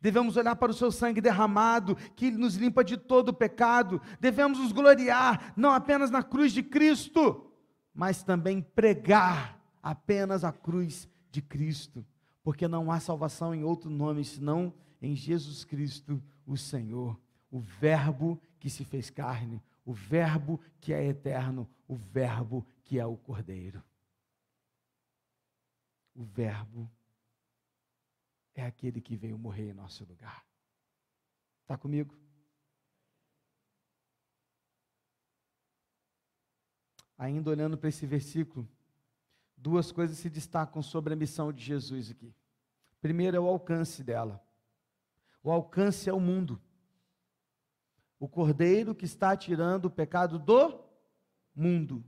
Devemos 0.00 0.36
olhar 0.36 0.56
para 0.56 0.70
o 0.70 0.74
seu 0.74 0.90
sangue 0.90 1.20
derramado, 1.20 1.96
que 2.16 2.30
nos 2.30 2.54
limpa 2.54 2.82
de 2.82 2.96
todo 2.96 3.30
o 3.30 3.34
pecado. 3.34 4.00
Devemos 4.18 4.58
nos 4.58 4.72
gloriar, 4.72 5.52
não 5.56 5.70
apenas 5.70 6.10
na 6.10 6.22
cruz 6.22 6.52
de 6.52 6.62
Cristo, 6.62 7.50
mas 7.92 8.22
também 8.22 8.62
pregar 8.62 9.60
apenas 9.82 10.44
a 10.44 10.52
cruz 10.52 11.08
de 11.30 11.42
Cristo, 11.42 12.06
porque 12.42 12.66
não 12.68 12.90
há 12.90 13.00
salvação 13.00 13.54
em 13.54 13.62
outro 13.62 13.90
nome 13.90 14.24
senão 14.24 14.72
em 15.00 15.14
Jesus 15.14 15.64
Cristo, 15.64 16.22
o 16.46 16.56
Senhor, 16.56 17.20
o 17.50 17.60
Verbo 17.60 18.40
que 18.58 18.68
se 18.68 18.84
fez 18.84 19.10
carne, 19.10 19.62
o 19.84 19.92
Verbo 19.92 20.60
que 20.80 20.92
é 20.92 21.04
eterno, 21.04 21.68
o 21.86 21.94
Verbo 21.94 22.66
que 22.84 22.98
é 22.98 23.06
o 23.06 23.16
Cordeiro. 23.16 23.82
O 26.14 26.24
Verbo 26.24 26.90
é 28.54 28.64
aquele 28.64 29.00
que 29.00 29.16
veio 29.16 29.38
morrer 29.38 29.70
em 29.70 29.74
nosso 29.74 30.04
lugar. 30.04 30.44
Está 31.62 31.76
comigo? 31.76 32.18
Ainda 37.16 37.50
olhando 37.50 37.76
para 37.76 37.88
esse 37.88 38.06
versículo, 38.06 38.68
duas 39.58 39.92
coisas 39.92 40.16
se 40.16 40.30
destacam 40.30 40.80
sobre 40.80 41.12
a 41.12 41.16
missão 41.16 41.52
de 41.52 41.62
Jesus 41.62 42.10
aqui. 42.10 42.34
Primeiro 43.00 43.36
é 43.36 43.40
o 43.40 43.46
alcance 43.46 44.02
dela. 44.02 44.42
O 45.42 45.50
alcance 45.50 46.08
é 46.08 46.12
o 46.12 46.20
mundo. 46.20 46.60
O 48.18 48.28
cordeiro 48.28 48.94
que 48.94 49.04
está 49.04 49.36
tirando 49.36 49.86
o 49.86 49.90
pecado 49.90 50.38
do 50.38 50.80
mundo. 51.54 52.04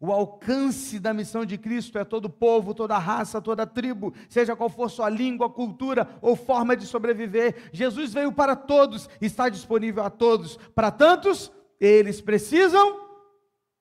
O 0.00 0.12
alcance 0.12 0.98
da 0.98 1.14
missão 1.14 1.44
de 1.46 1.56
Cristo 1.56 1.98
é 1.98 2.04
todo 2.04 2.28
povo, 2.28 2.74
toda 2.74 2.98
raça, 2.98 3.40
toda 3.40 3.66
tribo, 3.66 4.12
seja 4.28 4.56
qual 4.56 4.68
for 4.68 4.90
sua 4.90 5.08
língua, 5.08 5.48
cultura 5.48 6.18
ou 6.20 6.36
forma 6.36 6.76
de 6.76 6.86
sobreviver. 6.86 7.70
Jesus 7.72 8.12
veio 8.12 8.32
para 8.32 8.54
todos, 8.54 9.08
está 9.20 9.48
disponível 9.48 10.02
a 10.02 10.10
todos. 10.10 10.56
Para 10.74 10.90
tantos, 10.90 11.50
eles 11.80 12.20
precisam 12.20 13.00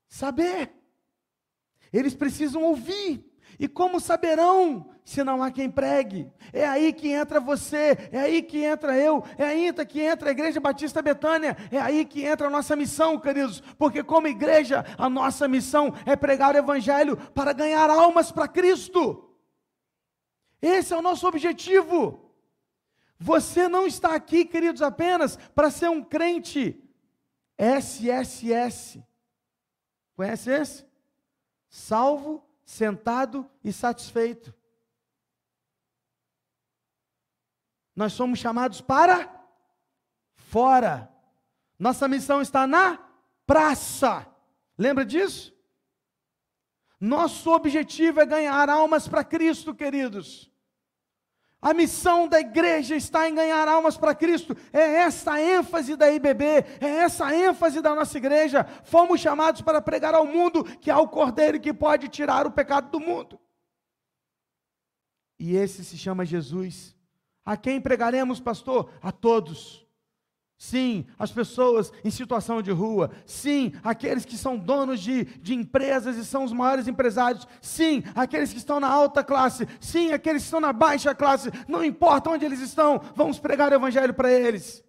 saber, 0.07 0.71
eles 1.93 2.15
precisam 2.15 2.63
ouvir. 2.63 3.23
E 3.59 3.67
como 3.67 3.99
saberão 3.99 4.89
se 5.05 5.23
não 5.23 5.43
há 5.43 5.51
quem 5.51 5.69
pregue? 5.69 6.31
É 6.51 6.67
aí 6.67 6.91
que 6.91 7.09
entra 7.09 7.39
você, 7.39 7.97
é 8.11 8.19
aí 8.19 8.41
que 8.41 8.63
entra 8.63 8.97
eu, 8.97 9.23
é 9.37 9.45
aí 9.45 9.71
que 9.85 10.01
entra 10.01 10.29
a 10.29 10.31
Igreja 10.31 10.59
Batista 10.59 11.01
Betânia, 11.01 11.55
é 11.71 11.79
aí 11.79 12.03
que 12.05 12.23
entra 12.23 12.47
a 12.47 12.49
nossa 12.49 12.75
missão, 12.75 13.19
queridos, 13.19 13.61
porque 13.77 14.03
como 14.03 14.27
igreja, 14.27 14.83
a 14.97 15.09
nossa 15.09 15.47
missão 15.47 15.93
é 16.05 16.15
pregar 16.15 16.55
o 16.55 16.57
Evangelho 16.57 17.17
para 17.33 17.53
ganhar 17.53 17.89
almas 17.89 18.31
para 18.31 18.47
Cristo. 18.47 19.29
Esse 20.61 20.93
é 20.93 20.97
o 20.97 21.01
nosso 21.01 21.27
objetivo. 21.27 22.31
Você 23.19 23.67
não 23.67 23.85
está 23.85 24.15
aqui, 24.15 24.45
queridos, 24.45 24.81
apenas 24.81 25.37
para 25.53 25.69
ser 25.69 25.89
um 25.89 26.03
crente 26.03 26.81
SSS. 27.57 29.03
Conhece 30.15 30.49
esse? 30.51 30.92
Salvo 31.75 32.47
sentado 32.63 33.49
e 33.63 33.73
satisfeito. 33.73 34.53
Nós 37.95 38.13
somos 38.13 38.37
chamados 38.37 38.79
para 38.79 39.43
fora. 40.35 41.11
Nossa 41.79 42.07
missão 42.07 42.43
está 42.43 42.67
na 42.67 42.99
praça. 43.47 44.31
Lembra 44.77 45.03
disso? 45.03 45.51
Nosso 46.99 47.51
objetivo 47.51 48.21
é 48.21 48.25
ganhar 48.27 48.69
almas 48.69 49.07
para 49.07 49.23
Cristo, 49.23 49.73
queridos. 49.73 50.52
A 51.63 51.73
missão 51.73 52.27
da 52.27 52.41
igreja 52.41 52.93
está 52.93 53.29
em 53.29 53.33
ganhar 53.33 53.69
almas 53.69 53.95
para 53.95 54.13
Cristo. 54.13 54.53
É 54.73 54.95
essa 54.95 55.35
a 55.35 55.41
ênfase 55.41 55.95
da 55.95 56.11
IBB, 56.11 56.43
é 56.81 56.87
essa 57.05 57.27
a 57.27 57.33
ênfase 57.33 57.81
da 57.81 57.95
nossa 57.95 58.17
igreja. 58.17 58.65
Fomos 58.83 59.21
chamados 59.21 59.61
para 59.61 59.81
pregar 59.81 60.13
ao 60.13 60.27
mundo 60.27 60.65
que 60.81 60.91
há 60.91 60.99
o 60.99 61.07
Cordeiro 61.07 61.61
que 61.61 61.73
pode 61.73 62.09
tirar 62.09 62.45
o 62.45 62.51
pecado 62.51 62.91
do 62.91 62.99
mundo. 62.99 63.39
E 65.39 65.55
esse 65.55 65.85
se 65.85 65.97
chama 65.97 66.25
Jesus. 66.25 66.93
A 67.45 67.55
quem 67.55 67.79
pregaremos, 67.79 68.41
pastor? 68.41 68.91
A 69.01 69.13
todos. 69.13 69.82
Sim, 70.63 71.05
as 71.19 71.29
pessoas 71.29 71.91
em 72.05 72.09
situação 72.09 72.61
de 72.61 72.71
rua. 72.71 73.11
Sim, 73.25 73.73
aqueles 73.83 74.23
que 74.23 74.37
são 74.37 74.57
donos 74.57 75.01
de, 75.01 75.25
de 75.25 75.53
empresas 75.53 76.15
e 76.15 76.23
são 76.23 76.45
os 76.45 76.53
maiores 76.53 76.87
empresários. 76.87 77.45
Sim, 77.61 78.01
aqueles 78.15 78.53
que 78.53 78.59
estão 78.59 78.79
na 78.79 78.87
alta 78.87 79.25
classe. 79.25 79.67
Sim, 79.81 80.13
aqueles 80.13 80.41
que 80.41 80.45
estão 80.45 80.61
na 80.61 80.71
baixa 80.71 81.13
classe. 81.13 81.51
Não 81.67 81.83
importa 81.83 82.29
onde 82.29 82.45
eles 82.45 82.61
estão, 82.61 83.01
vamos 83.13 83.39
pregar 83.39 83.73
o 83.73 83.75
Evangelho 83.75 84.13
para 84.13 84.31
eles. 84.31 84.81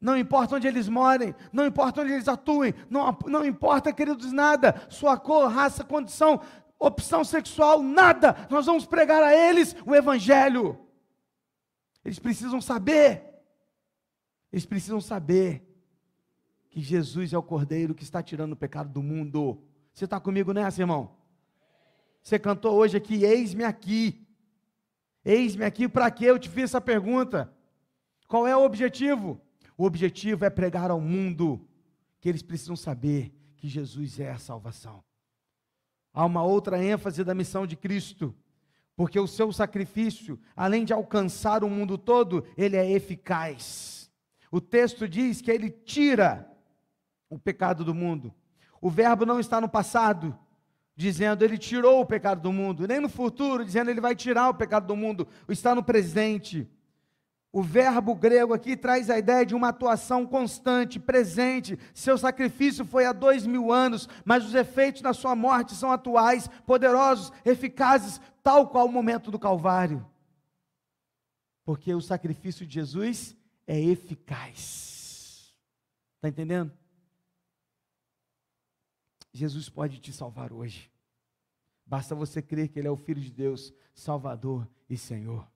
Não 0.00 0.18
importa 0.18 0.56
onde 0.56 0.66
eles 0.66 0.88
morem, 0.88 1.36
não 1.52 1.64
importa 1.64 2.02
onde 2.02 2.12
eles 2.12 2.26
atuem, 2.26 2.74
não, 2.90 3.16
não 3.26 3.46
importa, 3.46 3.92
queridos, 3.92 4.32
nada, 4.32 4.74
sua 4.88 5.16
cor, 5.16 5.52
raça, 5.52 5.84
condição, 5.84 6.40
opção 6.80 7.22
sexual, 7.22 7.80
nada, 7.80 8.36
nós 8.50 8.66
vamos 8.66 8.84
pregar 8.84 9.22
a 9.22 9.32
eles 9.32 9.76
o 9.86 9.94
Evangelho. 9.94 10.76
Eles 12.04 12.18
precisam 12.18 12.60
saber 12.60 13.33
eles 14.54 14.64
precisam 14.64 15.00
saber 15.00 15.68
que 16.70 16.80
Jesus 16.80 17.32
é 17.32 17.36
o 17.36 17.42
Cordeiro 17.42 17.92
que 17.92 18.04
está 18.04 18.22
tirando 18.22 18.52
o 18.52 18.56
pecado 18.56 18.88
do 18.88 19.02
mundo. 19.02 19.60
Você 19.92 20.04
está 20.04 20.20
comigo 20.20 20.52
nessa, 20.52 20.80
irmão? 20.80 21.16
Você 22.22 22.38
cantou 22.38 22.76
hoje 22.76 22.96
aqui, 22.96 23.24
eis-me 23.24 23.64
aqui. 23.64 24.24
Eis-me 25.24 25.64
aqui, 25.64 25.88
para 25.88 26.08
que 26.08 26.24
eu 26.24 26.38
te 26.38 26.48
fiz 26.48 26.66
essa 26.66 26.80
pergunta? 26.80 27.52
Qual 28.28 28.46
é 28.46 28.56
o 28.56 28.64
objetivo? 28.64 29.40
O 29.76 29.84
objetivo 29.84 30.44
é 30.44 30.50
pregar 30.50 30.88
ao 30.88 31.00
mundo 31.00 31.66
que 32.20 32.28
eles 32.28 32.40
precisam 32.40 32.76
saber 32.76 33.34
que 33.56 33.66
Jesus 33.66 34.20
é 34.20 34.30
a 34.30 34.38
salvação. 34.38 35.02
Há 36.12 36.24
uma 36.24 36.44
outra 36.44 36.80
ênfase 36.80 37.24
da 37.24 37.34
missão 37.34 37.66
de 37.66 37.74
Cristo, 37.74 38.32
porque 38.94 39.18
o 39.18 39.26
seu 39.26 39.52
sacrifício, 39.52 40.38
além 40.54 40.84
de 40.84 40.92
alcançar 40.92 41.64
o 41.64 41.68
mundo 41.68 41.98
todo, 41.98 42.46
ele 42.56 42.76
é 42.76 42.88
eficaz. 42.88 44.03
O 44.54 44.60
texto 44.60 45.08
diz 45.08 45.40
que 45.40 45.50
ele 45.50 45.68
tira 45.68 46.48
o 47.28 47.36
pecado 47.36 47.84
do 47.84 47.92
mundo. 47.92 48.32
O 48.80 48.88
verbo 48.88 49.26
não 49.26 49.40
está 49.40 49.60
no 49.60 49.68
passado, 49.68 50.38
dizendo 50.94 51.44
ele 51.44 51.58
tirou 51.58 52.00
o 52.00 52.06
pecado 52.06 52.40
do 52.40 52.52
mundo, 52.52 52.86
nem 52.86 53.00
no 53.00 53.08
futuro, 53.08 53.64
dizendo 53.64 53.90
ele 53.90 54.00
vai 54.00 54.14
tirar 54.14 54.48
o 54.48 54.54
pecado 54.54 54.86
do 54.86 54.94
mundo. 54.94 55.26
Está 55.48 55.74
no 55.74 55.82
presente. 55.82 56.70
O 57.50 57.64
verbo 57.64 58.14
grego 58.14 58.54
aqui 58.54 58.76
traz 58.76 59.10
a 59.10 59.18
ideia 59.18 59.44
de 59.44 59.56
uma 59.56 59.70
atuação 59.70 60.24
constante, 60.24 61.00
presente. 61.00 61.76
Seu 61.92 62.16
sacrifício 62.16 62.84
foi 62.84 63.06
há 63.06 63.12
dois 63.12 63.44
mil 63.44 63.72
anos, 63.72 64.08
mas 64.24 64.46
os 64.46 64.54
efeitos 64.54 65.02
da 65.02 65.12
sua 65.12 65.34
morte 65.34 65.74
são 65.74 65.90
atuais, 65.90 66.48
poderosos, 66.64 67.32
eficazes, 67.44 68.20
tal 68.40 68.68
qual 68.68 68.86
o 68.86 68.92
momento 68.92 69.32
do 69.32 69.38
Calvário. 69.38 70.06
Porque 71.64 71.92
o 71.92 72.00
sacrifício 72.00 72.64
de 72.64 72.74
Jesus 72.74 73.36
é 73.66 73.80
eficaz. 73.80 75.54
Está 76.16 76.28
entendendo? 76.28 76.72
Jesus 79.32 79.68
pode 79.68 79.98
te 79.98 80.12
salvar 80.12 80.52
hoje. 80.52 80.90
Basta 81.86 82.14
você 82.14 82.40
crer 82.40 82.68
que 82.68 82.78
Ele 82.78 82.88
é 82.88 82.90
o 82.90 82.96
Filho 82.96 83.20
de 83.20 83.30
Deus, 83.30 83.72
Salvador 83.94 84.68
e 84.88 84.96
Senhor. 84.96 85.46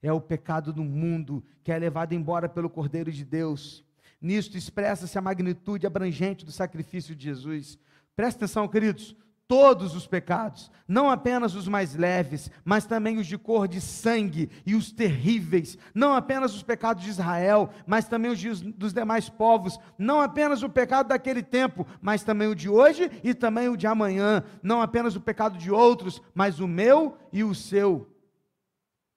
é 0.00 0.12
o 0.12 0.20
pecado 0.20 0.72
do 0.72 0.82
mundo, 0.82 1.44
que 1.62 1.70
é 1.70 1.78
levado 1.78 2.12
embora 2.12 2.48
pelo 2.48 2.68
Cordeiro 2.68 3.12
de 3.12 3.24
Deus. 3.24 3.84
Nisto 4.20 4.56
expressa-se 4.56 5.16
a 5.16 5.22
magnitude 5.22 5.86
abrangente 5.86 6.44
do 6.44 6.50
sacrifício 6.50 7.14
de 7.14 7.24
Jesus. 7.24 7.78
Presta 8.16 8.44
atenção, 8.44 8.66
queridos 8.66 9.14
todos 9.46 9.94
os 9.94 10.06
pecados, 10.06 10.70
não 10.88 11.10
apenas 11.10 11.54
os 11.54 11.68
mais 11.68 11.94
leves, 11.94 12.50
mas 12.64 12.86
também 12.86 13.18
os 13.18 13.26
de 13.26 13.36
cor 13.36 13.68
de 13.68 13.80
sangue 13.80 14.50
e 14.64 14.74
os 14.74 14.90
terríveis, 14.90 15.76
não 15.94 16.14
apenas 16.14 16.54
os 16.54 16.62
pecados 16.62 17.04
de 17.04 17.10
Israel, 17.10 17.70
mas 17.86 18.08
também 18.08 18.30
os 18.30 18.38
de, 18.38 18.50
dos 18.72 18.92
demais 18.92 19.28
povos, 19.28 19.78
não 19.98 20.20
apenas 20.20 20.62
o 20.62 20.70
pecado 20.70 21.08
daquele 21.08 21.42
tempo, 21.42 21.86
mas 22.00 22.24
também 22.24 22.48
o 22.48 22.54
de 22.54 22.68
hoje 22.68 23.10
e 23.22 23.34
também 23.34 23.68
o 23.68 23.76
de 23.76 23.86
amanhã, 23.86 24.42
não 24.62 24.80
apenas 24.80 25.16
o 25.16 25.20
pecado 25.20 25.58
de 25.58 25.70
outros, 25.70 26.22
mas 26.34 26.58
o 26.58 26.66
meu 26.66 27.18
e 27.32 27.44
o 27.44 27.54
seu. 27.54 28.08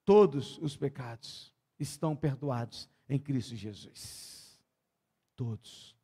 Todos 0.03 0.57
os 0.61 0.75
pecados 0.75 1.53
estão 1.79 2.15
perdoados 2.15 2.89
em 3.07 3.17
Cristo 3.17 3.55
Jesus. 3.55 4.61
Todos 5.35 5.94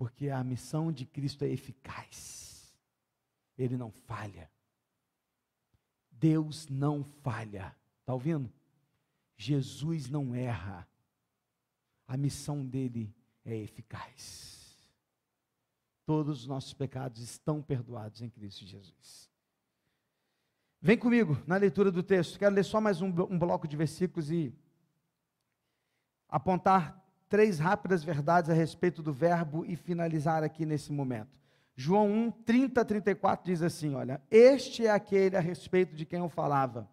porque 0.00 0.30
a 0.30 0.42
missão 0.42 0.90
de 0.90 1.04
Cristo 1.04 1.44
é 1.44 1.48
eficaz. 1.50 2.74
Ele 3.58 3.76
não 3.76 3.90
falha. 3.90 4.50
Deus 6.10 6.66
não 6.68 7.04
falha. 7.04 7.76
Está 7.98 8.14
ouvindo? 8.14 8.50
Jesus 9.36 10.08
não 10.08 10.34
erra. 10.34 10.88
A 12.08 12.16
missão 12.16 12.64
dele 12.64 13.14
é 13.44 13.54
eficaz. 13.54 14.74
Todos 16.06 16.40
os 16.40 16.46
nossos 16.46 16.72
pecados 16.72 17.20
estão 17.20 17.60
perdoados 17.60 18.22
em 18.22 18.30
Cristo 18.30 18.64
Jesus. 18.64 19.30
Vem 20.80 20.96
comigo 20.96 21.36
na 21.46 21.58
leitura 21.58 21.92
do 21.92 22.02
texto. 22.02 22.38
Quero 22.38 22.54
ler 22.54 22.64
só 22.64 22.80
mais 22.80 23.02
um, 23.02 23.12
bloco 23.12 23.68
de 23.68 23.76
versículos 23.76 24.30
e 24.30 24.50
apontar 26.26 26.99
três 27.30 27.60
rápidas 27.60 28.02
verdades 28.02 28.50
a 28.50 28.52
respeito 28.52 29.02
do 29.02 29.12
verbo 29.12 29.64
e 29.64 29.76
finalizar 29.76 30.42
aqui 30.42 30.66
nesse 30.66 30.92
momento. 30.92 31.40
João 31.76 32.10
1, 32.10 32.30
30 32.44 32.80
a 32.80 32.84
34 32.84 33.46
diz 33.46 33.62
assim: 33.62 33.94
Olha, 33.94 34.20
este 34.30 34.84
é 34.84 34.90
aquele 34.90 35.36
a 35.36 35.40
respeito 35.40 35.94
de 35.94 36.04
quem 36.04 36.18
eu 36.18 36.28
falava. 36.28 36.90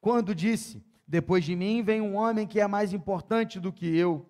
Quando 0.00 0.34
disse: 0.34 0.82
Depois 1.06 1.44
de 1.44 1.56
mim 1.56 1.82
vem 1.82 2.00
um 2.00 2.14
homem 2.14 2.46
que 2.46 2.60
é 2.60 2.66
mais 2.68 2.92
importante 2.92 3.58
do 3.58 3.72
que 3.72 3.94
eu, 3.94 4.24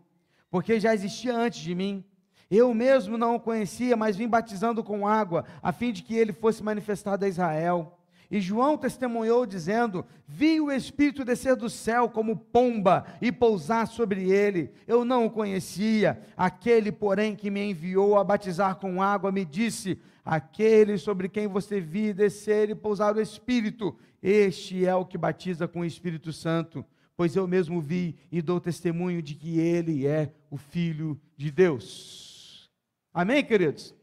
porque 0.51 0.81
já 0.81 0.95
existia 0.95 1.37
antes 1.37 1.61
de 1.61 1.75
mim. 1.75 2.03
Eu 2.51 2.73
mesmo 2.75 3.19
não 3.19 3.37
o 3.37 3.41
conhecia, 3.41 3.97
mas 3.97 4.17
vim 4.17 4.29
batizando 4.29 4.83
com 4.83 5.07
água, 5.07 5.45
a 5.63 5.73
fim 5.73 5.93
de 5.93 6.03
que 6.03 6.15
ele 6.15 6.33
fosse 6.33 6.63
manifestado 6.63 7.25
a 7.25 7.29
Israel. 7.29 7.99
E 8.31 8.41
João 8.41 8.77
testemunhou, 8.77 9.47
dizendo: 9.47 10.05
Vi 10.27 10.61
o 10.61 10.71
Espírito 10.71 11.25
descer 11.25 11.57
do 11.57 11.69
céu 11.69 12.09
como 12.09 12.37
pomba 12.37 13.05
e 13.21 13.31
pousar 13.31 13.87
sobre 13.87 14.31
ele. 14.31 14.71
Eu 14.87 15.05
não 15.05 15.27
o 15.27 15.31
conhecia. 15.31 16.21
Aquele, 16.37 16.91
porém, 16.91 17.37
que 17.37 17.51
me 17.51 17.71
enviou 17.71 18.19
a 18.19 18.25
batizar 18.25 18.77
com 18.77 19.03
água, 19.03 19.31
me 19.31 19.45
disse: 19.45 19.99
Aquele 20.25 20.99
sobre 20.99 21.29
quem 21.29 21.47
você 21.47 21.81
vi 21.81 22.13
descer 22.13 22.71
e 22.71 22.75
pousar 22.75 23.17
o 23.17 23.21
Espírito, 23.21 23.97
este 24.23 24.87
é 24.87 24.95
o 24.95 25.05
que 25.05 25.19
batiza 25.19 25.69
com 25.69 25.81
o 25.81 25.85
Espírito 25.85 26.33
Santo. 26.33 26.85
Pois 27.17 27.37
eu 27.37 27.47
mesmo 27.47 27.81
vi 27.81 28.17
e 28.33 28.43
dou 28.43 28.61
testemunho 28.61 29.23
de 29.23 29.35
que 29.35 29.61
ele 29.61 30.07
é 30.07 30.33
o 30.51 30.57
Filho 30.57 31.21
de 31.37 31.51
Deus. 31.51 32.69
Amém, 33.13 33.45
queridos? 33.45 33.95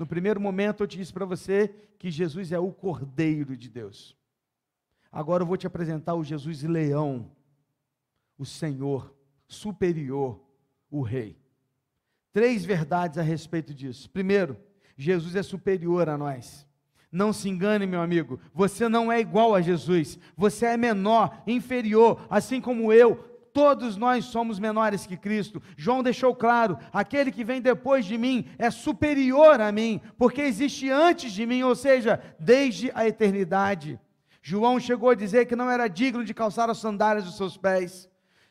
No 0.00 0.06
primeiro 0.06 0.40
momento 0.40 0.82
eu 0.82 0.86
te 0.86 0.96
disse 0.96 1.12
para 1.12 1.26
você 1.26 1.74
que 1.98 2.10
Jesus 2.10 2.52
é 2.52 2.58
o 2.58 2.72
Cordeiro 2.72 3.54
de 3.54 3.68
Deus. 3.68 4.16
Agora 5.12 5.42
eu 5.42 5.46
vou 5.46 5.58
te 5.58 5.66
apresentar 5.66 6.14
o 6.14 6.24
Jesus 6.24 6.62
leão, 6.62 7.30
o 8.38 8.46
Senhor, 8.46 9.14
superior, 9.46 10.42
o 10.90 11.02
Rei. 11.02 11.36
Três 12.32 12.64
verdades 12.64 13.18
a 13.18 13.22
respeito 13.22 13.74
disso. 13.74 14.08
Primeiro, 14.08 14.56
Jesus 14.96 15.36
é 15.36 15.42
superior 15.42 16.08
a 16.08 16.16
nós. 16.16 16.66
Não 17.12 17.30
se 17.30 17.50
engane, 17.50 17.84
meu 17.84 18.00
amigo, 18.00 18.40
você 18.54 18.88
não 18.88 19.12
é 19.12 19.20
igual 19.20 19.54
a 19.54 19.60
Jesus, 19.60 20.18
você 20.34 20.64
é 20.64 20.76
menor, 20.78 21.42
inferior, 21.46 22.26
assim 22.30 22.58
como 22.58 22.90
eu, 22.90 23.29
todos 23.52 23.96
nós 23.96 24.24
somos 24.26 24.58
menores 24.58 25.06
que 25.06 25.16
Cristo. 25.16 25.62
João 25.76 26.02
deixou 26.02 26.34
claro: 26.34 26.78
aquele 26.92 27.30
que 27.30 27.44
vem 27.44 27.60
depois 27.60 28.04
de 28.04 28.16
mim 28.16 28.46
é 28.58 28.70
superior 28.70 29.60
a 29.60 29.70
mim, 29.70 30.00
porque 30.16 30.40
existe 30.42 30.90
antes 30.90 31.32
de 31.32 31.46
mim, 31.46 31.62
ou 31.62 31.74
seja, 31.74 32.20
desde 32.38 32.90
a 32.94 33.06
eternidade. 33.06 33.98
João 34.42 34.80
chegou 34.80 35.10
a 35.10 35.14
dizer 35.14 35.46
que 35.46 35.56
não 35.56 35.70
era 35.70 35.88
digno 35.88 36.24
de 36.24 36.32
calçar 36.32 36.70
as 36.70 36.78
sandálias 36.78 37.24
dos 37.24 37.36
seus 37.36 37.56
pés. 37.56 38.08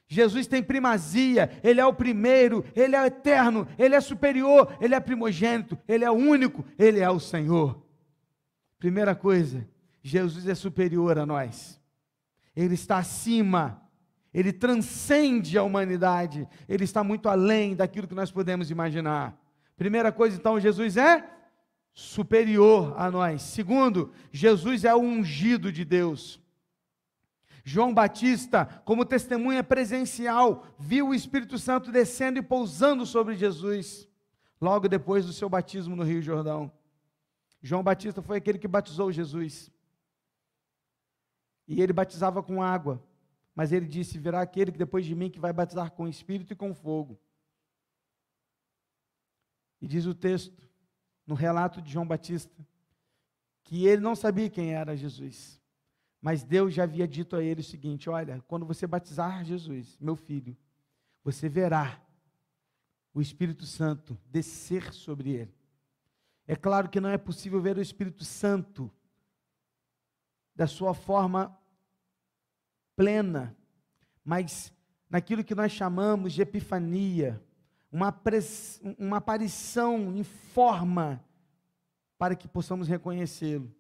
Jesus 0.08 0.48
tem 0.48 0.64
primazia, 0.64 1.52
Ele 1.64 1.80
é 1.80 1.86
o 1.86 1.94
primeiro, 1.94 2.66
Ele 2.76 2.96
é 2.96 3.02
o 3.02 3.06
eterno, 3.06 3.68
Ele 3.78 3.96
é 3.96 4.02
superior, 4.02 4.76
Ele 4.82 4.96
é 4.96 5.00
primogênito, 5.00 5.78
Ele 5.88 6.04
é 6.04 6.10
o 6.10 6.16
único, 6.16 6.66
Ele 6.78 7.00
é 7.00 7.10
o 7.10 7.20
Senhor. 7.20 7.86
Primeira 8.80 9.14
coisa, 9.14 9.68
Jesus 10.02 10.48
é 10.48 10.56
superior 10.56 11.20
a 11.20 11.26
nós, 11.28 11.80
Ele 12.56 12.74
está 12.74 12.98
acima 12.98 13.89
ele 14.34 14.54
transcende 14.54 15.58
a 15.58 15.64
humanidade, 15.64 16.48
ele 16.68 16.84
está 16.84 17.04
muito 17.04 17.28
além 17.28 17.76
daquilo 17.76 18.08
que 18.08 18.16
nós 18.16 18.32
podemos 18.32 18.70
imaginar. 18.70 19.38
Primeira 19.76 20.12
coisa, 20.12 20.38
então, 20.38 20.60
Jesus 20.60 20.98
é 20.98 21.28
superior 21.94 22.94
a 22.98 23.10
nós. 23.10 23.42
Segundo, 23.42 24.12
Jesus 24.32 24.84
é 24.84 24.94
o 24.94 25.00
ungido 25.00 25.72
de 25.72 25.84
Deus. 25.84 26.40
João 27.64 27.94
Batista, 27.94 28.66
como 28.86 29.06
testemunha 29.06 29.64
presencial, 29.64 30.66
viu 30.78 31.10
o 31.10 31.16
Espírito 31.16 31.58
Santo 31.58 31.92
descendo 31.92 32.40
e 32.40 32.42
pousando 32.42 33.06
sobre 33.06 33.36
Jesus, 33.36 34.08
logo 34.60 34.88
depois 34.88 35.26
do 35.26 35.34
seu 35.34 35.50
batismo 35.50 35.96
no 35.96 36.04
Rio 36.04 36.22
Jordão. 36.22 36.72
João 37.62 37.84
Batista 37.84 38.22
foi 38.22 38.38
aquele 38.38 38.58
que 38.58 38.68
batizou 38.68 39.12
Jesus. 39.12 39.72
E 41.68 41.82
ele 41.82 41.94
batizava 41.94 42.42
com 42.42 42.64
água. 42.64 43.04
Mas 43.56 43.72
ele 43.72 43.86
disse: 43.86 44.18
Virá 44.18 44.42
aquele 44.42 44.72
que 44.72 44.78
depois 44.78 45.06
de 45.06 45.16
mim 45.16 45.30
que 45.30 45.40
vai 45.40 45.52
batizar 45.54 45.92
com 45.92 46.08
espírito 46.08 46.54
e 46.54 46.56
com 46.56 46.74
fogo. 46.74 47.20
E 49.82 49.88
diz 49.88 50.06
o 50.06 50.14
texto, 50.14 50.68
no 51.26 51.36
relato 51.36 51.82
de 51.82 51.92
João 51.92 52.08
Batista, 52.08 52.54
que 53.64 53.86
ele 53.86 54.02
não 54.02 54.16
sabia 54.16 54.50
quem 54.50 54.74
era 54.74 54.96
Jesus. 54.96 55.60
Mas 56.22 56.44
Deus 56.44 56.74
já 56.74 56.84
havia 56.84 57.08
dito 57.08 57.36
a 57.36 57.44
ele 57.44 57.62
o 57.62 57.64
seguinte: 57.64 58.10
Olha, 58.10 58.44
quando 58.48 58.66
você 58.66 58.86
batizar 58.86 59.44
Jesus, 59.46 59.98
meu 60.00 60.16
filho, 60.16 60.56
você 61.24 61.48
verá 61.48 62.02
o 63.14 63.22
Espírito 63.22 63.66
Santo 63.66 64.18
descer 64.26 64.94
sobre 64.94 65.32
ele. 65.32 65.54
É 66.48 66.56
claro 66.56 66.90
que 66.90 67.00
não 67.00 67.10
é 67.10 67.18
possível 67.18 67.62
ver 67.62 67.78
o 67.78 67.82
Espírito 67.82 68.24
Santo 68.24 68.92
da 70.56 70.68
sua 70.68 70.94
forma 70.94 71.58
plena, 73.00 73.56
mas 74.26 74.74
naquilo 75.10 75.42
que 75.42 75.56
nós 75.56 75.72
chamamos 75.72 76.34
de 76.34 76.42
epifania, 76.42 77.42
uma, 77.90 78.14
uma 78.98 79.18
aparição 79.18 80.14
em 80.14 80.22
forma 80.22 81.24
para 82.18 82.36
que 82.36 82.46
possamos 82.46 82.90
reconhecê-lo. 82.90 83.74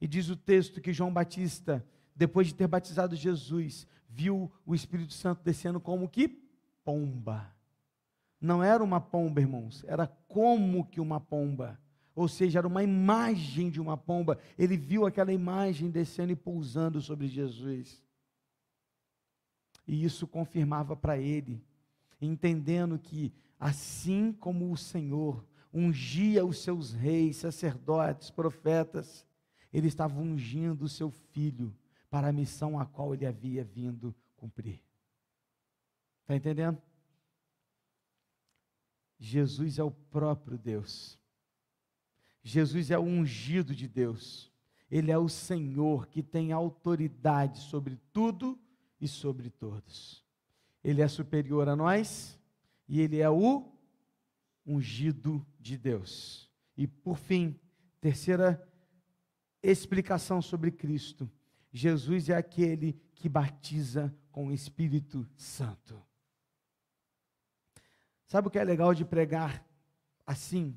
E 0.00 0.08
diz 0.08 0.30
o 0.30 0.36
texto 0.36 0.80
que 0.80 0.94
João 0.94 1.12
Batista, 1.12 1.86
depois 2.16 2.46
de 2.46 2.54
ter 2.54 2.66
batizado 2.66 3.14
Jesus, 3.14 3.86
viu 4.08 4.50
o 4.64 4.74
Espírito 4.74 5.12
Santo 5.12 5.42
descendo 5.44 5.78
como 5.78 6.08
que 6.08 6.26
pomba. 6.82 7.54
Não 8.40 8.64
era 8.64 8.82
uma 8.82 8.98
pomba, 8.98 9.42
irmãos, 9.42 9.84
era 9.86 10.06
como 10.26 10.86
que 10.86 11.02
uma 11.02 11.20
pomba. 11.20 11.78
Ou 12.14 12.28
seja, 12.28 12.60
era 12.60 12.66
uma 12.66 12.82
imagem 12.82 13.68
de 13.68 13.78
uma 13.78 13.98
pomba. 13.98 14.38
Ele 14.58 14.78
viu 14.78 15.04
aquela 15.04 15.34
imagem 15.34 15.90
descendo 15.90 16.32
e 16.32 16.36
pousando 16.36 17.02
sobre 17.02 17.28
Jesus. 17.28 18.02
E 19.86 20.04
isso 20.04 20.26
confirmava 20.26 20.96
para 20.96 21.18
ele, 21.18 21.62
entendendo 22.20 22.98
que, 22.98 23.32
assim 23.58 24.32
como 24.32 24.72
o 24.72 24.76
Senhor 24.76 25.44
ungia 25.72 26.44
os 26.44 26.58
seus 26.58 26.92
reis, 26.92 27.36
sacerdotes, 27.36 28.30
profetas, 28.30 29.26
ele 29.72 29.88
estava 29.88 30.20
ungindo 30.20 30.84
o 30.84 30.88
seu 30.88 31.10
filho 31.10 31.74
para 32.08 32.28
a 32.28 32.32
missão 32.32 32.78
a 32.78 32.86
qual 32.86 33.12
ele 33.12 33.26
havia 33.26 33.64
vindo 33.64 34.14
cumprir. 34.36 34.80
Está 36.22 36.36
entendendo? 36.36 36.80
Jesus 39.18 39.78
é 39.78 39.82
o 39.82 39.90
próprio 39.90 40.56
Deus. 40.56 41.18
Jesus 42.42 42.90
é 42.90 42.98
o 42.98 43.02
ungido 43.02 43.74
de 43.74 43.88
Deus. 43.88 44.52
Ele 44.90 45.10
é 45.10 45.18
o 45.18 45.28
Senhor 45.28 46.06
que 46.06 46.22
tem 46.22 46.52
autoridade 46.52 47.58
sobre 47.58 47.98
tudo 48.12 48.58
e 49.00 49.08
sobre 49.08 49.50
todos. 49.50 50.24
Ele 50.82 51.02
é 51.02 51.08
superior 51.08 51.68
a 51.68 51.76
nós 51.76 52.38
e 52.88 53.00
ele 53.00 53.20
é 53.20 53.30
o 53.30 53.72
ungido 54.66 55.44
de 55.58 55.76
Deus. 55.76 56.50
E 56.76 56.86
por 56.86 57.16
fim, 57.16 57.58
terceira 58.00 58.62
explicação 59.62 60.42
sobre 60.42 60.70
Cristo. 60.70 61.30
Jesus 61.72 62.28
é 62.28 62.36
aquele 62.36 62.92
que 63.14 63.28
batiza 63.28 64.14
com 64.30 64.48
o 64.48 64.52
Espírito 64.52 65.26
Santo. 65.36 66.00
Sabe 68.26 68.48
o 68.48 68.50
que 68.50 68.58
é 68.58 68.64
legal 68.64 68.94
de 68.94 69.04
pregar 69.04 69.64
assim, 70.26 70.76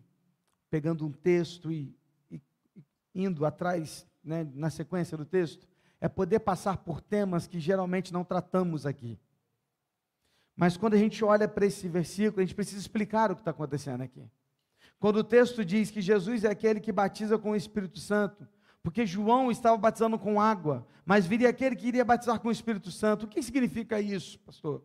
pegando 0.70 1.06
um 1.06 1.12
texto 1.12 1.72
e, 1.72 1.96
e 2.30 2.42
indo 3.16 3.46
atrás, 3.46 4.08
né, 4.24 4.44
na 4.54 4.70
sequência 4.70 5.18
do 5.18 5.26
texto? 5.26 5.68
É 6.00 6.08
poder 6.08 6.40
passar 6.40 6.78
por 6.78 7.02
temas 7.02 7.48
que 7.48 7.60
geralmente 7.60 8.14
não 8.14 8.24
tratamos 8.24 8.86
aqui. 8.86 9.20
Mas 10.56 10.76
quando 10.76 10.96
a 10.96 10.98
gente 10.98 11.24
olha 11.24 11.48
para 11.48 11.66
esse 11.66 11.88
versículo, 11.88 12.42
a 12.42 12.46
gente 12.46 12.56
precisa 12.56 12.80
explicar 12.82 13.32
o 13.32 13.36
que 13.36 13.42
está 13.42 13.52
acontecendo 13.52 14.02
aqui. 14.02 14.28
Quando 15.00 15.18
o 15.18 15.24
texto 15.24 15.64
diz 15.64 15.92
que 15.92 16.02
Jesus 16.02 16.44
é 16.44 16.50
aquele 16.50 16.80
que 16.80 16.92
batiza 16.92 17.38
com 17.38 17.52
o 17.52 17.56
Espírito 17.56 18.00
Santo, 18.00 18.48
porque 18.82 19.06
João 19.06 19.52
estava 19.52 19.78
batizando 19.78 20.18
com 20.18 20.42
água, 20.42 20.88
mas 21.06 21.28
viria 21.28 21.50
aquele 21.50 21.76
que 21.76 21.88
iria 21.88 22.06
batizar 22.06 22.40
com 22.40 22.48
o 22.48 22.52
Espírito 22.52 22.90
Santo. 22.90 23.26
O 23.26 23.28
que 23.28 23.44
significa 23.44 24.00
isso, 24.00 24.40
pastor? 24.40 24.84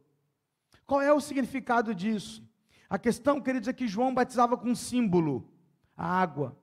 Qual 0.86 1.00
é 1.00 1.12
o 1.12 1.20
significado 1.20 1.94
disso? 1.94 2.46
A 2.90 2.98
questão, 2.98 3.40
queridos, 3.40 3.68
é 3.68 3.72
que 3.72 3.88
João 3.88 4.12
batizava 4.12 4.56
com 4.56 4.68
um 4.68 4.74
símbolo, 4.74 5.48
a 5.96 6.06
água, 6.06 6.58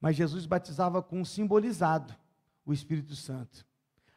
mas 0.00 0.16
Jesus 0.16 0.46
batizava 0.46 1.00
com 1.02 1.20
um 1.20 1.24
simbolizado, 1.24 2.14
o 2.64 2.72
Espírito 2.72 3.14
Santo. 3.14 3.66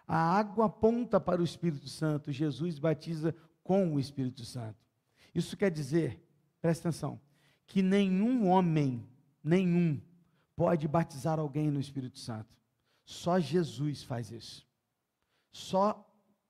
A 0.07 0.17
água 0.17 0.67
aponta 0.67 1.19
para 1.19 1.41
o 1.41 1.43
Espírito 1.43 1.89
Santo, 1.89 2.31
Jesus 2.31 2.79
batiza 2.79 3.36
com 3.63 3.93
o 3.93 3.99
Espírito 3.99 4.45
Santo. 4.45 4.77
Isso 5.36 5.57
quer 5.57 5.69
dizer, 5.69 6.21
presta 6.62 6.88
atenção, 6.88 7.19
que 7.65 7.81
nenhum 7.81 8.47
homem, 8.47 9.05
nenhum, 9.43 10.01
pode 10.55 10.88
batizar 10.88 11.39
alguém 11.39 11.69
no 11.69 11.79
Espírito 11.79 12.17
Santo. 12.17 12.55
Só 13.03 13.39
Jesus 13.39 14.03
faz 14.03 14.31
isso. 14.31 14.65
Só 15.51 16.03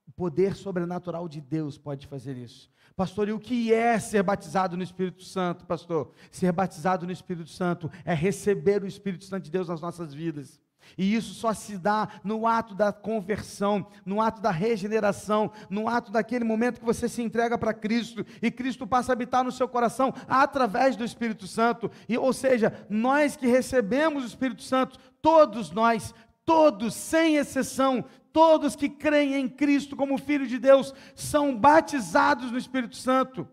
o 0.08 0.12
poder 0.12 0.56
sobrenatural 0.56 1.28
de 1.28 1.42
Deus 1.42 1.78
pode 1.78 2.08
fazer 2.08 2.38
isso. 2.38 2.72
Pastor, 2.96 3.28
e 3.28 3.34
o 3.34 3.40
que 3.40 3.74
é 3.74 4.00
ser 4.00 4.24
batizado 4.24 4.78
no 4.78 4.84
Espírito 4.84 5.24
Santo, 5.24 5.66
pastor? 5.66 6.14
Ser 6.32 6.52
batizado 6.52 7.06
no 7.06 7.12
Espírito 7.12 7.50
Santo 7.50 7.92
é 8.06 8.14
receber 8.14 8.82
o 8.82 8.88
Espírito 8.88 9.26
Santo 9.26 9.44
de 9.44 9.52
Deus 9.52 9.68
nas 9.68 9.82
nossas 9.82 10.14
vidas. 10.14 10.60
E 10.98 11.16
isso 11.16 11.34
só 11.34 11.54
se 11.54 11.78
dá 11.78 12.08
no 12.24 12.46
ato 12.46 12.76
da 12.76 12.94
conversão, 12.94 13.88
no 14.06 14.22
ato 14.22 14.42
da 14.42 14.52
regeneração, 14.52 15.52
no 15.70 15.88
ato 15.88 16.12
daquele 16.12 16.44
momento 16.44 16.80
que 16.80 16.86
você 16.86 17.10
se 17.10 17.22
entrega 17.22 17.58
para 17.58 17.74
Cristo 17.74 18.26
e 18.42 18.52
Cristo 18.52 18.86
passa 18.86 19.12
a 19.12 19.14
habitar 19.14 19.44
no 19.44 19.52
seu 19.52 19.68
coração 19.68 20.14
através 20.28 20.96
do 20.96 21.04
Espírito 21.04 21.48
Santo. 21.48 21.90
E, 22.08 22.18
ou 22.18 22.34
seja, 22.34 22.86
nós 22.90 23.36
que 23.36 23.48
recebemos 23.48 24.24
o 24.24 24.28
Espírito 24.28 24.64
Santo, 24.64 25.00
todos 25.22 25.72
nós, 25.72 26.14
todos, 26.46 26.94
sem 26.94 27.36
exceção, 27.36 28.06
todos 28.32 28.76
que 28.76 28.88
creem 28.88 29.36
em 29.36 29.50
Cristo 29.50 29.96
como 29.96 30.18
Filho 30.18 30.48
de 30.48 30.60
Deus, 30.60 30.94
são 31.16 31.58
batizados 31.58 32.52
no 32.52 32.58
Espírito 32.58 32.96
Santo. 32.96 33.48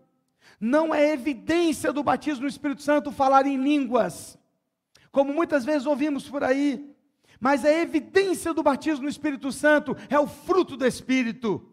Não 0.59 0.93
é 0.93 1.11
evidência 1.11 1.91
do 1.91 2.03
batismo 2.03 2.43
no 2.43 2.47
Espírito 2.47 2.81
Santo 2.81 3.11
falar 3.11 3.45
em 3.45 3.57
línguas, 3.57 4.37
como 5.11 5.33
muitas 5.33 5.65
vezes 5.65 5.85
ouvimos 5.85 6.29
por 6.29 6.43
aí. 6.43 6.94
Mas 7.45 7.63
a 7.63 7.71
evidência 7.71 8.55
do 8.55 8.63
batismo 8.63 9.03
no 9.03 9.09
Espírito 9.09 9.51
Santo 9.51 9.95
é 10.09 10.19
o 10.19 10.25
fruto 10.25 10.75
do 10.75 10.83
Espírito. 10.83 11.63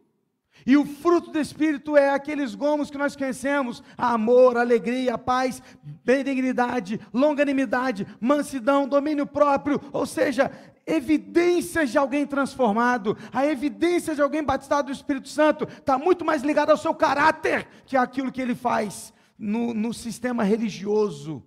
E 0.66 0.76
o 0.76 0.84
fruto 0.84 1.30
do 1.30 1.40
Espírito 1.40 1.96
é 1.96 2.10
aqueles 2.10 2.54
gomos 2.54 2.90
que 2.90 2.98
nós 2.98 3.16
conhecemos: 3.16 3.82
amor, 3.96 4.58
alegria, 4.58 5.16
paz, 5.16 5.62
benignidade, 6.04 7.00
longanimidade, 7.10 8.06
mansidão, 8.20 8.86
domínio 8.86 9.24
próprio, 9.24 9.80
ou 9.94 10.04
seja, 10.04 10.50
evidências 10.86 11.88
de 11.88 11.96
alguém 11.96 12.26
transformado, 12.26 13.16
a 13.32 13.46
evidência 13.46 14.14
de 14.14 14.20
alguém 14.20 14.44
batizado 14.44 14.88
do 14.88 14.92
Espírito 14.92 15.30
Santo 15.30 15.66
está 15.66 15.96
muito 15.96 16.22
mais 16.22 16.42
ligada 16.42 16.72
ao 16.72 16.76
seu 16.76 16.94
caráter 16.94 17.66
que 17.86 17.96
aquilo 17.96 18.30
que 18.30 18.42
ele 18.42 18.54
faz 18.54 19.10
no, 19.38 19.72
no 19.72 19.94
sistema 19.94 20.44
religioso 20.44 21.42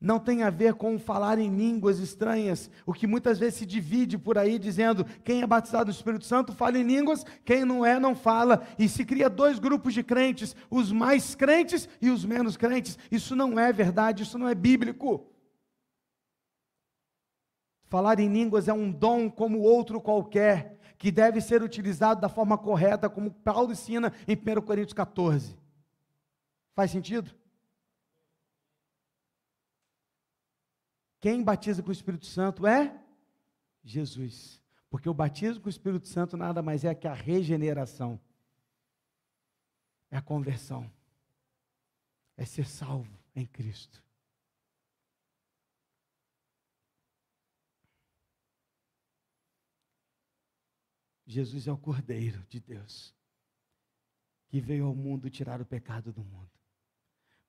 não 0.00 0.18
tem 0.18 0.42
a 0.42 0.48
ver 0.48 0.74
com 0.74 0.98
falar 0.98 1.38
em 1.38 1.54
línguas 1.54 1.98
estranhas, 1.98 2.70
o 2.86 2.92
que 2.92 3.06
muitas 3.06 3.38
vezes 3.38 3.56
se 3.56 3.66
divide 3.66 4.16
por 4.16 4.38
aí 4.38 4.58
dizendo 4.58 5.04
quem 5.22 5.42
é 5.42 5.46
batizado 5.46 5.86
no 5.86 5.90
Espírito 5.90 6.24
Santo 6.24 6.54
fala 6.54 6.78
em 6.78 6.82
línguas, 6.82 7.24
quem 7.44 7.66
não 7.66 7.84
é 7.84 8.00
não 8.00 8.14
fala, 8.14 8.66
e 8.78 8.88
se 8.88 9.04
cria 9.04 9.28
dois 9.28 9.58
grupos 9.58 9.92
de 9.92 10.02
crentes, 10.02 10.56
os 10.70 10.90
mais 10.90 11.34
crentes 11.34 11.86
e 12.00 12.08
os 12.08 12.24
menos 12.24 12.56
crentes. 12.56 12.98
Isso 13.10 13.36
não 13.36 13.58
é 13.60 13.70
verdade, 13.72 14.22
isso 14.22 14.38
não 14.38 14.48
é 14.48 14.54
bíblico. 14.54 15.26
Falar 17.84 18.18
em 18.20 18.32
línguas 18.32 18.68
é 18.68 18.72
um 18.72 18.90
dom 18.90 19.28
como 19.28 19.60
outro 19.60 20.00
qualquer, 20.00 20.78
que 20.96 21.10
deve 21.10 21.40
ser 21.40 21.62
utilizado 21.62 22.20
da 22.20 22.28
forma 22.28 22.56
correta, 22.56 23.10
como 23.10 23.30
Paulo 23.30 23.72
ensina 23.72 24.12
em 24.26 24.34
1 24.34 24.62
Coríntios 24.62 24.94
14. 24.94 25.58
Faz 26.74 26.90
sentido? 26.90 27.39
Quem 31.20 31.44
batiza 31.44 31.82
com 31.82 31.90
o 31.90 31.92
Espírito 31.92 32.24
Santo 32.24 32.66
é 32.66 32.98
Jesus. 33.84 34.60
Porque 34.88 35.08
o 35.08 35.14
batismo 35.14 35.60
com 35.60 35.66
o 35.66 35.70
Espírito 35.70 36.08
Santo 36.08 36.36
nada 36.36 36.62
mais 36.62 36.84
é 36.84 36.94
que 36.94 37.06
a 37.06 37.14
regeneração, 37.14 38.18
é 40.10 40.16
a 40.16 40.22
conversão, 40.22 40.90
é 42.36 42.44
ser 42.44 42.66
salvo 42.66 43.16
em 43.36 43.46
Cristo. 43.46 44.02
Jesus 51.26 51.68
é 51.68 51.72
o 51.72 51.78
Cordeiro 51.78 52.44
de 52.48 52.58
Deus, 52.58 53.14
que 54.48 54.60
veio 54.60 54.86
ao 54.86 54.94
mundo 54.96 55.30
tirar 55.30 55.60
o 55.60 55.66
pecado 55.66 56.12
do 56.12 56.24
mundo. 56.24 56.50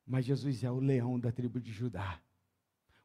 Mas 0.06 0.26
Jesus 0.26 0.64
é 0.64 0.70
o 0.70 0.80
leão 0.80 1.20
da 1.20 1.32
tribo 1.32 1.60
de 1.60 1.72
Judá 1.72 2.22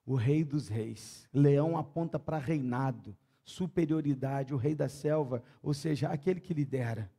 o 0.06 0.14
rei 0.14 0.44
dos 0.44 0.68
reis. 0.68 1.28
Leão 1.32 1.76
aponta 1.76 2.18
para 2.18 2.38
reinado, 2.38 3.16
superioridade, 3.44 4.54
o 4.54 4.56
rei 4.56 4.74
da 4.74 4.88
selva, 4.88 5.42
ou 5.60 5.74
seja, 5.74 6.08
aquele 6.08 6.40
que 6.40 6.54
lidera. 6.54 7.12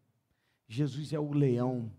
Jesus 0.67 1.12
é 1.12 1.19
o 1.19 1.34
leão, 1.34 1.91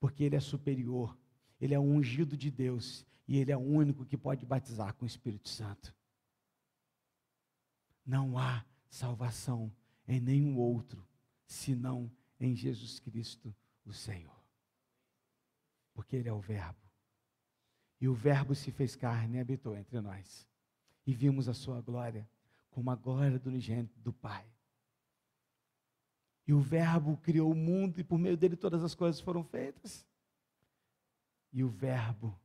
porque 0.00 0.24
ele 0.24 0.34
é 0.34 0.40
superior, 0.40 1.16
ele 1.60 1.74
é 1.74 1.78
o 1.78 1.82
ungido 1.82 2.36
de 2.36 2.50
Deus 2.50 3.06
e 3.28 3.38
ele 3.38 3.52
é 3.52 3.56
o 3.56 3.60
único 3.60 4.04
que 4.04 4.16
pode 4.16 4.46
batizar 4.46 4.94
com 4.94 5.04
o 5.04 5.08
Espírito 5.08 5.48
Santo. 5.48 5.94
Não 8.04 8.38
há 8.38 8.64
salvação 8.88 9.72
em 10.06 10.20
nenhum 10.20 10.58
outro, 10.58 11.06
senão 11.46 12.10
em 12.38 12.54
Jesus 12.54 13.00
Cristo, 13.00 13.54
o 13.84 13.92
Senhor. 13.92 14.36
Porque 15.92 16.16
ele 16.16 16.28
é 16.28 16.32
o 16.32 16.40
Verbo. 16.40 16.85
E 18.00 18.08
o 18.08 18.14
Verbo 18.14 18.54
se 18.54 18.70
fez 18.70 18.94
carne 18.94 19.38
e 19.38 19.40
habitou 19.40 19.76
entre 19.76 20.00
nós. 20.00 20.46
E 21.06 21.14
vimos 21.14 21.48
a 21.48 21.54
sua 21.54 21.80
glória, 21.80 22.28
como 22.70 22.90
a 22.90 22.96
glória 22.96 23.38
do 23.38 23.48
unigênito 23.48 23.98
do 24.00 24.12
Pai. 24.12 24.44
E 26.46 26.52
o 26.52 26.60
Verbo 26.60 27.16
criou 27.18 27.50
o 27.50 27.54
mundo 27.54 27.98
e 27.98 28.04
por 28.04 28.18
meio 28.18 28.36
dele 28.36 28.56
todas 28.56 28.84
as 28.84 28.94
coisas 28.94 29.20
foram 29.20 29.42
feitas. 29.42 30.06
E 31.52 31.64
o 31.64 31.68
Verbo 31.68 32.38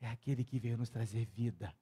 é 0.00 0.08
aquele 0.08 0.44
que 0.44 0.58
veio 0.58 0.76
nos 0.76 0.90
trazer 0.90 1.26
vida. 1.26 1.74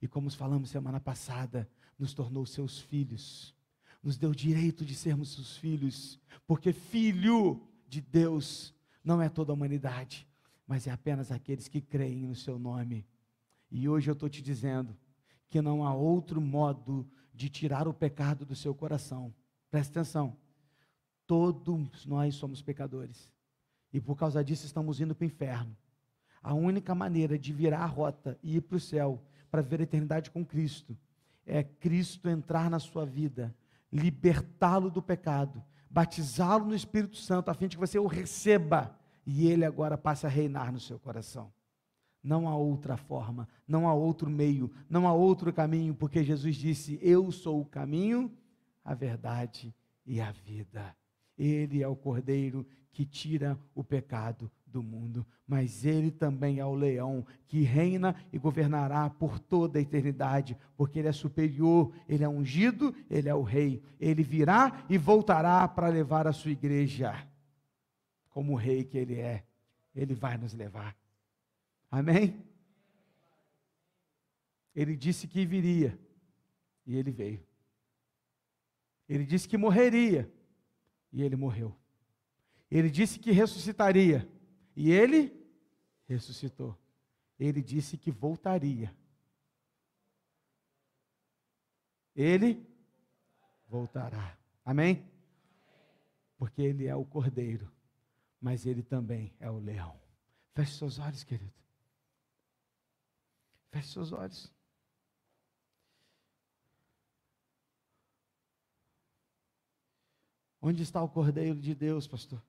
E 0.00 0.08
como 0.08 0.30
falamos 0.30 0.70
semana 0.70 0.98
passada, 0.98 1.68
nos 1.98 2.14
tornou 2.14 2.46
seus 2.46 2.80
filhos. 2.80 3.54
Nos 4.02 4.16
deu 4.16 4.34
direito 4.34 4.84
de 4.84 4.94
sermos 4.94 5.34
seus 5.34 5.56
filhos. 5.56 6.18
Porque 6.46 6.72
filho 6.72 7.60
de 7.86 8.00
Deus 8.00 8.74
não 9.04 9.20
é 9.20 9.28
toda 9.28 9.52
a 9.52 9.54
humanidade 9.54 10.26
mas 10.66 10.86
é 10.86 10.90
apenas 10.90 11.30
aqueles 11.30 11.68
que 11.68 11.80
creem 11.80 12.26
no 12.26 12.34
seu 12.34 12.58
nome. 12.58 13.06
E 13.70 13.88
hoje 13.88 14.10
eu 14.10 14.14
estou 14.14 14.28
te 14.28 14.42
dizendo 14.42 14.96
que 15.48 15.60
não 15.62 15.84
há 15.84 15.94
outro 15.94 16.40
modo 16.40 17.08
de 17.32 17.48
tirar 17.48 17.86
o 17.86 17.94
pecado 17.94 18.44
do 18.44 18.56
seu 18.56 18.74
coração. 18.74 19.32
Presta 19.70 20.00
atenção. 20.00 20.36
Todos 21.26 22.06
nós 22.06 22.34
somos 22.34 22.62
pecadores. 22.62 23.32
E 23.92 24.00
por 24.00 24.16
causa 24.16 24.42
disso 24.42 24.66
estamos 24.66 25.00
indo 25.00 25.14
para 25.14 25.24
o 25.24 25.26
inferno. 25.26 25.76
A 26.42 26.54
única 26.54 26.94
maneira 26.94 27.38
de 27.38 27.52
virar 27.52 27.80
a 27.80 27.86
rota 27.86 28.38
e 28.42 28.56
ir 28.56 28.60
para 28.62 28.76
o 28.76 28.80
céu, 28.80 29.22
para 29.50 29.62
ver 29.62 29.80
a 29.80 29.84
eternidade 29.84 30.30
com 30.30 30.44
Cristo, 30.44 30.96
é 31.44 31.62
Cristo 31.62 32.28
entrar 32.28 32.68
na 32.68 32.78
sua 32.78 33.04
vida, 33.04 33.54
libertá-lo 33.92 34.90
do 34.90 35.00
pecado, 35.00 35.62
batizá-lo 35.88 36.66
no 36.66 36.74
Espírito 36.74 37.16
Santo, 37.16 37.50
a 37.50 37.54
fim 37.54 37.68
de 37.68 37.76
que 37.76 37.80
você 37.80 37.98
o 37.98 38.06
receba 38.06 38.98
e 39.26 39.48
ele 39.48 39.64
agora 39.64 39.98
passa 39.98 40.28
a 40.28 40.30
reinar 40.30 40.72
no 40.72 40.78
seu 40.78 40.98
coração. 40.98 41.52
Não 42.22 42.48
há 42.48 42.56
outra 42.56 42.96
forma, 42.96 43.48
não 43.66 43.88
há 43.88 43.94
outro 43.94 44.30
meio, 44.30 44.70
não 44.88 45.06
há 45.06 45.12
outro 45.12 45.52
caminho, 45.52 45.94
porque 45.94 46.24
Jesus 46.24 46.56
disse: 46.56 46.98
Eu 47.02 47.30
sou 47.32 47.60
o 47.60 47.66
caminho, 47.66 48.32
a 48.84 48.94
verdade 48.94 49.74
e 50.04 50.20
a 50.20 50.30
vida. 50.30 50.96
Ele 51.36 51.82
é 51.82 51.88
o 51.88 51.96
cordeiro 51.96 52.66
que 52.92 53.04
tira 53.04 53.58
o 53.74 53.84
pecado 53.84 54.50
do 54.66 54.82
mundo, 54.82 55.26
mas 55.46 55.84
ele 55.84 56.10
também 56.10 56.58
é 56.58 56.64
o 56.64 56.74
leão 56.74 57.26
que 57.46 57.60
reina 57.60 58.16
e 58.32 58.38
governará 58.38 59.08
por 59.10 59.38
toda 59.38 59.78
a 59.78 59.82
eternidade, 59.82 60.56
porque 60.76 60.98
ele 60.98 61.08
é 61.08 61.12
superior, 61.12 61.92
ele 62.08 62.24
é 62.24 62.28
ungido, 62.28 62.94
ele 63.10 63.28
é 63.28 63.34
o 63.34 63.42
rei. 63.42 63.82
Ele 64.00 64.22
virá 64.22 64.84
e 64.88 64.96
voltará 64.96 65.68
para 65.68 65.88
levar 65.88 66.26
a 66.26 66.32
sua 66.32 66.50
igreja, 66.50 67.14
como 68.36 68.52
o 68.52 68.56
rei 68.56 68.84
que 68.84 68.98
ele 68.98 69.18
é. 69.18 69.46
Ele 69.94 70.14
vai 70.14 70.36
nos 70.36 70.52
levar. 70.52 70.94
Amém? 71.90 72.44
Ele 74.74 74.94
disse 74.94 75.26
que 75.26 75.46
viria, 75.46 75.98
e 76.84 76.96
ele 76.96 77.10
veio. 77.10 77.42
Ele 79.08 79.24
disse 79.24 79.48
que 79.48 79.56
morreria, 79.56 80.30
e 81.10 81.22
ele 81.22 81.34
morreu. 81.34 81.74
Ele 82.70 82.90
disse 82.90 83.18
que 83.18 83.32
ressuscitaria, 83.32 84.30
e 84.76 84.92
ele 84.92 85.34
ressuscitou. 86.06 86.76
Ele 87.40 87.62
disse 87.62 87.96
que 87.96 88.10
voltaria. 88.10 88.94
Ele 92.14 92.62
voltará. 93.66 94.36
Amém? 94.62 95.10
Porque 96.36 96.60
ele 96.60 96.86
é 96.86 96.94
o 96.94 97.06
cordeiro, 97.06 97.74
mas 98.40 98.66
ele 98.66 98.82
também 98.82 99.34
é 99.40 99.50
o 99.50 99.58
leão. 99.58 99.98
Feche 100.54 100.78
seus 100.78 100.98
olhos, 100.98 101.24
querido. 101.24 101.52
Feche 103.70 103.92
seus 103.92 104.12
olhos. 104.12 104.52
Onde 110.60 110.82
está 110.82 111.02
o 111.02 111.08
Cordeiro 111.08 111.60
de 111.60 111.74
Deus, 111.74 112.06
pastor? 112.06 112.42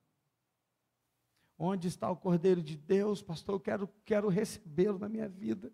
Onde 1.58 1.88
está 1.88 2.10
o 2.10 2.16
Cordeiro 2.16 2.62
de 2.62 2.76
Deus, 2.76 3.22
pastor? 3.22 3.56
Eu 3.56 3.60
quero, 3.60 3.88
quero 4.04 4.28
recebê-lo 4.28 4.98
na 4.98 5.08
minha 5.08 5.28
vida. 5.28 5.72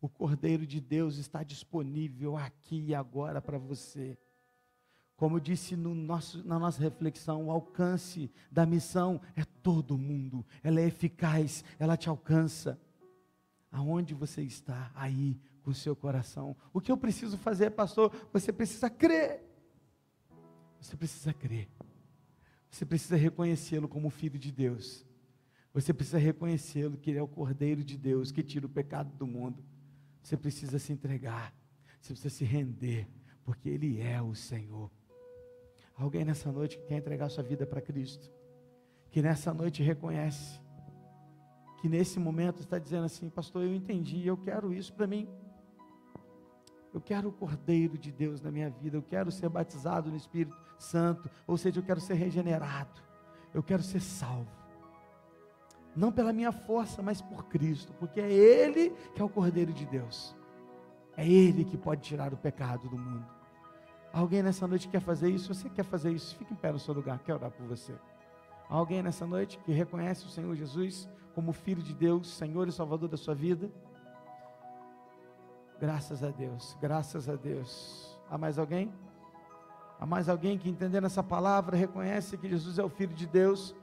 O 0.00 0.08
Cordeiro 0.08 0.66
de 0.66 0.80
Deus 0.80 1.16
está 1.16 1.42
disponível 1.42 2.36
aqui 2.36 2.86
e 2.86 2.94
agora 2.94 3.40
para 3.40 3.58
você. 3.58 4.18
Como 5.16 5.36
eu 5.36 5.40
disse 5.40 5.74
no 5.74 5.94
nosso, 5.94 6.46
na 6.46 6.58
nossa 6.58 6.80
reflexão, 6.80 7.46
o 7.46 7.50
alcance 7.50 8.30
da 8.52 8.66
missão 8.66 9.20
é 9.34 9.44
todo 9.62 9.96
mundo, 9.96 10.44
ela 10.62 10.80
é 10.80 10.86
eficaz, 10.86 11.64
ela 11.78 11.96
te 11.96 12.08
alcança. 12.08 12.78
Aonde 13.72 14.14
você 14.14 14.42
está? 14.42 14.90
Aí, 14.94 15.40
com 15.62 15.70
o 15.70 15.74
seu 15.74 15.96
coração. 15.96 16.56
O 16.72 16.80
que 16.80 16.92
eu 16.92 16.96
preciso 16.96 17.36
fazer, 17.36 17.70
pastor? 17.70 18.12
Você 18.32 18.52
precisa 18.52 18.88
crer. 18.88 19.42
Você 20.80 20.96
precisa 20.96 21.32
crer. 21.32 21.68
Você 22.70 22.84
precisa 22.84 23.16
reconhecê-lo 23.16 23.88
como 23.88 24.10
filho 24.10 24.38
de 24.38 24.52
Deus. 24.52 25.04
Você 25.72 25.92
precisa 25.92 26.18
reconhecê-lo 26.18 26.96
que 26.96 27.10
ele 27.10 27.18
é 27.18 27.22
o 27.22 27.28
Cordeiro 27.28 27.82
de 27.82 27.96
Deus 27.96 28.30
que 28.30 28.42
tira 28.42 28.66
o 28.66 28.68
pecado 28.68 29.12
do 29.16 29.26
mundo. 29.26 29.64
Você 30.22 30.36
precisa 30.36 30.78
se 30.78 30.92
entregar. 30.92 31.52
Você 32.00 32.12
precisa 32.12 32.34
se 32.34 32.44
render, 32.44 33.08
porque 33.44 33.68
ele 33.68 34.00
é 34.00 34.22
o 34.22 34.34
Senhor. 34.34 34.90
Alguém 35.96 36.24
nessa 36.24 36.52
noite 36.52 36.76
que 36.76 36.86
quer 36.86 36.98
entregar 36.98 37.30
sua 37.30 37.42
vida 37.42 37.66
para 37.66 37.80
Cristo, 37.80 38.30
que 39.10 39.22
nessa 39.22 39.54
noite 39.54 39.82
reconhece, 39.82 40.60
que 41.80 41.88
nesse 41.88 42.18
momento 42.18 42.60
está 42.60 42.78
dizendo 42.78 43.06
assim, 43.06 43.30
pastor, 43.30 43.62
eu 43.62 43.74
entendi, 43.74 44.26
eu 44.26 44.36
quero 44.36 44.74
isso 44.74 44.92
para 44.92 45.06
mim. 45.06 45.28
Eu 46.92 47.00
quero 47.00 47.28
o 47.28 47.32
Cordeiro 47.32 47.96
de 47.96 48.10
Deus 48.10 48.40
na 48.40 48.50
minha 48.50 48.70
vida, 48.70 48.96
eu 48.96 49.02
quero 49.02 49.30
ser 49.30 49.48
batizado 49.48 50.10
no 50.10 50.16
Espírito 50.16 50.56
Santo, 50.78 51.30
ou 51.46 51.56
seja, 51.56 51.80
eu 51.80 51.84
quero 51.84 52.00
ser 52.00 52.14
regenerado, 52.14 53.02
eu 53.52 53.62
quero 53.62 53.82
ser 53.82 54.00
salvo. 54.00 54.50
Não 55.94 56.12
pela 56.12 56.32
minha 56.32 56.52
força, 56.52 57.02
mas 57.02 57.22
por 57.22 57.44
Cristo, 57.44 57.92
porque 57.98 58.20
é 58.20 58.30
Ele 58.30 58.90
que 59.14 59.20
é 59.20 59.24
o 59.24 59.28
Cordeiro 59.28 59.72
de 59.72 59.86
Deus, 59.86 60.34
é 61.16 61.26
Ele 61.26 61.64
que 61.64 61.76
pode 61.76 62.02
tirar 62.02 62.34
o 62.34 62.36
pecado 62.36 62.88
do 62.88 62.98
mundo. 62.98 63.35
Alguém 64.16 64.42
nessa 64.42 64.66
noite 64.66 64.88
quer 64.88 65.00
fazer 65.00 65.28
isso? 65.28 65.52
Você 65.52 65.68
quer 65.68 65.84
fazer 65.84 66.10
isso? 66.10 66.34
Fique 66.36 66.50
em 66.54 66.56
pé 66.56 66.72
no 66.72 66.78
seu 66.78 66.94
lugar, 66.94 67.18
quero 67.18 67.38
orar 67.38 67.50
por 67.50 67.66
você. 67.66 67.92
Alguém 68.66 69.02
nessa 69.02 69.26
noite 69.26 69.58
que 69.58 69.72
reconhece 69.72 70.24
o 70.24 70.30
Senhor 70.30 70.56
Jesus 70.56 71.06
como 71.34 71.52
Filho 71.52 71.82
de 71.82 71.92
Deus, 71.92 72.30
Senhor 72.30 72.66
e 72.66 72.72
Salvador 72.72 73.10
da 73.10 73.18
sua 73.18 73.34
vida? 73.34 73.70
Graças 75.78 76.24
a 76.24 76.30
Deus, 76.30 76.74
graças 76.80 77.28
a 77.28 77.36
Deus. 77.36 78.18
Há 78.30 78.38
mais 78.38 78.58
alguém? 78.58 78.90
Há 80.00 80.06
mais 80.06 80.30
alguém 80.30 80.56
que 80.56 80.70
entendendo 80.70 81.04
essa 81.04 81.22
palavra 81.22 81.76
reconhece 81.76 82.38
que 82.38 82.48
Jesus 82.48 82.78
é 82.78 82.82
o 82.82 82.88
Filho 82.88 83.12
de 83.12 83.26
Deus 83.26 83.76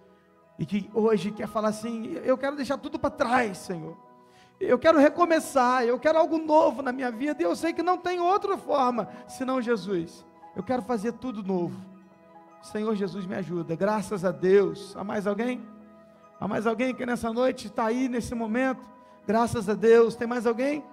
e 0.57 0.65
que 0.65 0.89
hoje 0.95 1.29
quer 1.31 1.47
falar 1.47 1.69
assim: 1.69 2.07
eu 2.23 2.39
quero 2.39 2.55
deixar 2.55 2.79
tudo 2.79 2.97
para 2.97 3.11
trás, 3.11 3.59
Senhor. 3.59 3.95
Eu 4.59 4.79
quero 4.79 4.97
recomeçar, 4.97 5.83
eu 5.83 5.99
quero 5.99 6.17
algo 6.17 6.37
novo 6.37 6.81
na 6.81 6.91
minha 6.91 7.11
vida 7.11 7.41
e 7.41 7.45
eu 7.45 7.55
sei 7.55 7.73
que 7.73 7.83
não 7.83 7.97
tem 7.97 8.19
outra 8.19 8.57
forma 8.57 9.09
senão 9.27 9.61
Jesus. 9.61 10.25
Eu 10.55 10.63
quero 10.63 10.81
fazer 10.81 11.13
tudo 11.13 11.43
novo. 11.43 11.75
Senhor 12.61 12.95
Jesus 12.95 13.25
me 13.25 13.35
ajuda, 13.35 13.75
graças 13.75 14.23
a 14.23 14.31
Deus. 14.31 14.95
Há 14.95 15.03
mais 15.03 15.27
alguém? 15.27 15.61
Há 16.39 16.47
mais 16.47 16.65
alguém 16.65 16.95
que 16.95 17.05
nessa 17.05 17.31
noite 17.31 17.67
está 17.67 17.85
aí 17.85 18.07
nesse 18.07 18.33
momento? 18.33 18.81
Graças 19.27 19.67
a 19.67 19.73
Deus. 19.73 20.15
Tem 20.15 20.27
mais 20.27 20.45
alguém? 20.45 20.83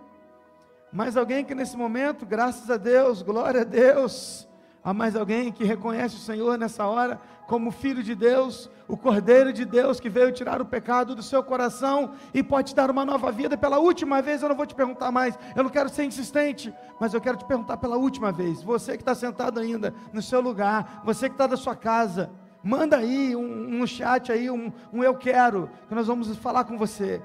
Mais 0.92 1.16
alguém 1.16 1.44
que 1.44 1.54
nesse 1.54 1.76
momento, 1.76 2.26
graças 2.26 2.68
a 2.70 2.76
Deus, 2.76 3.22
glória 3.22 3.60
a 3.60 3.64
Deus. 3.64 4.48
Há 4.82 4.94
mais 4.94 5.14
alguém 5.14 5.52
que 5.52 5.62
reconhece 5.62 6.16
o 6.16 6.20
Senhor 6.20 6.56
nessa 6.56 6.86
hora 6.86 7.20
como 7.46 7.70
Filho 7.70 8.02
de 8.02 8.14
Deus, 8.14 8.70
o 8.88 8.96
Cordeiro 8.96 9.52
de 9.52 9.64
Deus 9.64 10.00
que 10.00 10.08
veio 10.08 10.32
tirar 10.32 10.62
o 10.62 10.64
pecado 10.64 11.14
do 11.14 11.22
seu 11.22 11.42
coração 11.42 12.12
e 12.32 12.42
pode 12.42 12.70
te 12.70 12.74
dar 12.74 12.90
uma 12.90 13.04
nova 13.04 13.30
vida. 13.30 13.58
Pela 13.58 13.78
última 13.78 14.22
vez, 14.22 14.42
eu 14.42 14.48
não 14.48 14.56
vou 14.56 14.64
te 14.64 14.74
perguntar 14.74 15.12
mais, 15.12 15.38
eu 15.54 15.62
não 15.62 15.70
quero 15.70 15.90
ser 15.90 16.04
insistente, 16.04 16.72
mas 16.98 17.12
eu 17.12 17.20
quero 17.20 17.36
te 17.36 17.44
perguntar 17.44 17.76
pela 17.76 17.96
última 17.96 18.32
vez. 18.32 18.62
Você 18.62 18.92
que 18.92 19.02
está 19.02 19.14
sentado 19.14 19.60
ainda 19.60 19.92
no 20.12 20.22
seu 20.22 20.40
lugar, 20.40 21.02
você 21.04 21.28
que 21.28 21.34
está 21.34 21.46
da 21.46 21.58
sua 21.58 21.76
casa, 21.76 22.30
manda 22.62 22.96
aí 22.96 23.36
um, 23.36 23.82
um 23.82 23.86
chat 23.86 24.32
aí, 24.32 24.50
um, 24.50 24.72
um 24.90 25.04
eu 25.04 25.14
quero, 25.14 25.68
que 25.88 25.94
nós 25.94 26.06
vamos 26.06 26.34
falar 26.38 26.64
com 26.64 26.78
você. 26.78 27.20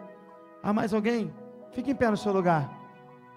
Há 0.62 0.74
mais 0.74 0.94
alguém? 0.94 1.34
Fique 1.72 1.92
em 1.92 1.96
pé 1.96 2.10
no 2.10 2.18
seu 2.18 2.34
lugar. 2.34 2.70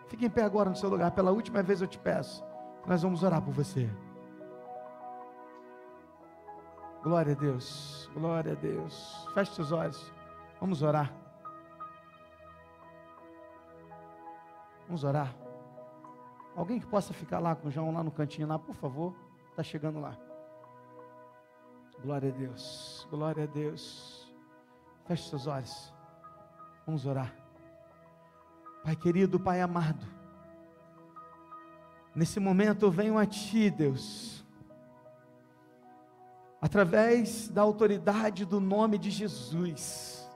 Fique 0.09 0.27
em 0.27 0.31
pé 0.31 0.43
agora 0.43 0.71
no 0.71 0.77
seu 0.77 0.89
lugar. 0.89 1.11
Pela 1.13 1.31
última 1.31 1.63
vez 1.63 1.81
eu 1.81 1.87
te 1.87 1.99
peço. 1.99 2.43
Nós 2.87 3.03
vamos 3.03 3.23
orar 3.23 3.43
por 3.43 3.53
você. 3.53 3.89
Glória 7.09 7.33
a 7.33 7.37
Deus. 7.37 8.11
Glória 8.13 8.53
a 8.53 8.55
Deus. 8.55 9.27
Feche 9.33 9.55
seus 9.55 9.73
olhos. 9.73 10.13
Vamos 10.61 10.83
orar. 10.83 11.11
Vamos 14.87 15.05
orar. 15.05 15.35
Alguém 16.55 16.79
que 16.79 16.87
possa 16.87 17.15
ficar 17.15 17.39
lá 17.39 17.57
com 17.57 17.69
o 17.69 17.71
João 17.71 17.95
lá 17.95 18.03
no 18.03 18.11
cantinho 18.11 18.47
lá, 18.47 18.59
por 18.59 18.75
favor. 18.75 19.17
Está 19.49 19.63
chegando 19.63 19.99
lá. 20.01 20.19
Glória 22.03 22.29
a 22.29 22.37
Deus. 22.37 23.09
Glória 23.11 23.45
a 23.45 23.47
Deus. 23.47 24.31
Feche 25.07 25.31
seus 25.31 25.47
olhos. 25.47 25.95
Vamos 26.85 27.07
orar. 27.07 27.35
Pai 28.85 28.95
querido, 28.95 29.41
Pai 29.41 29.63
amado, 29.63 30.07
nesse 32.15 32.39
momento 32.39 32.85
eu 32.85 32.91
venho 32.91 33.17
a 33.17 33.25
Ti, 33.25 33.71
Deus, 33.71 34.45
através 36.61 37.49
da 37.49 37.63
autoridade 37.63 38.45
do 38.45 38.61
nome 38.61 38.99
de 38.99 39.11
Jesus, 39.11 40.29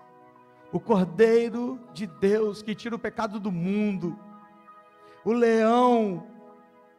o 0.73 0.79
Cordeiro 0.79 1.81
de 1.93 2.07
Deus 2.07 2.63
que 2.63 2.75
tira 2.75 2.97
o 2.97 2.99
pecado 2.99 3.41
do 3.41 3.51
mundo, 3.51 4.19
o 5.25 5.33
leão 5.33 6.27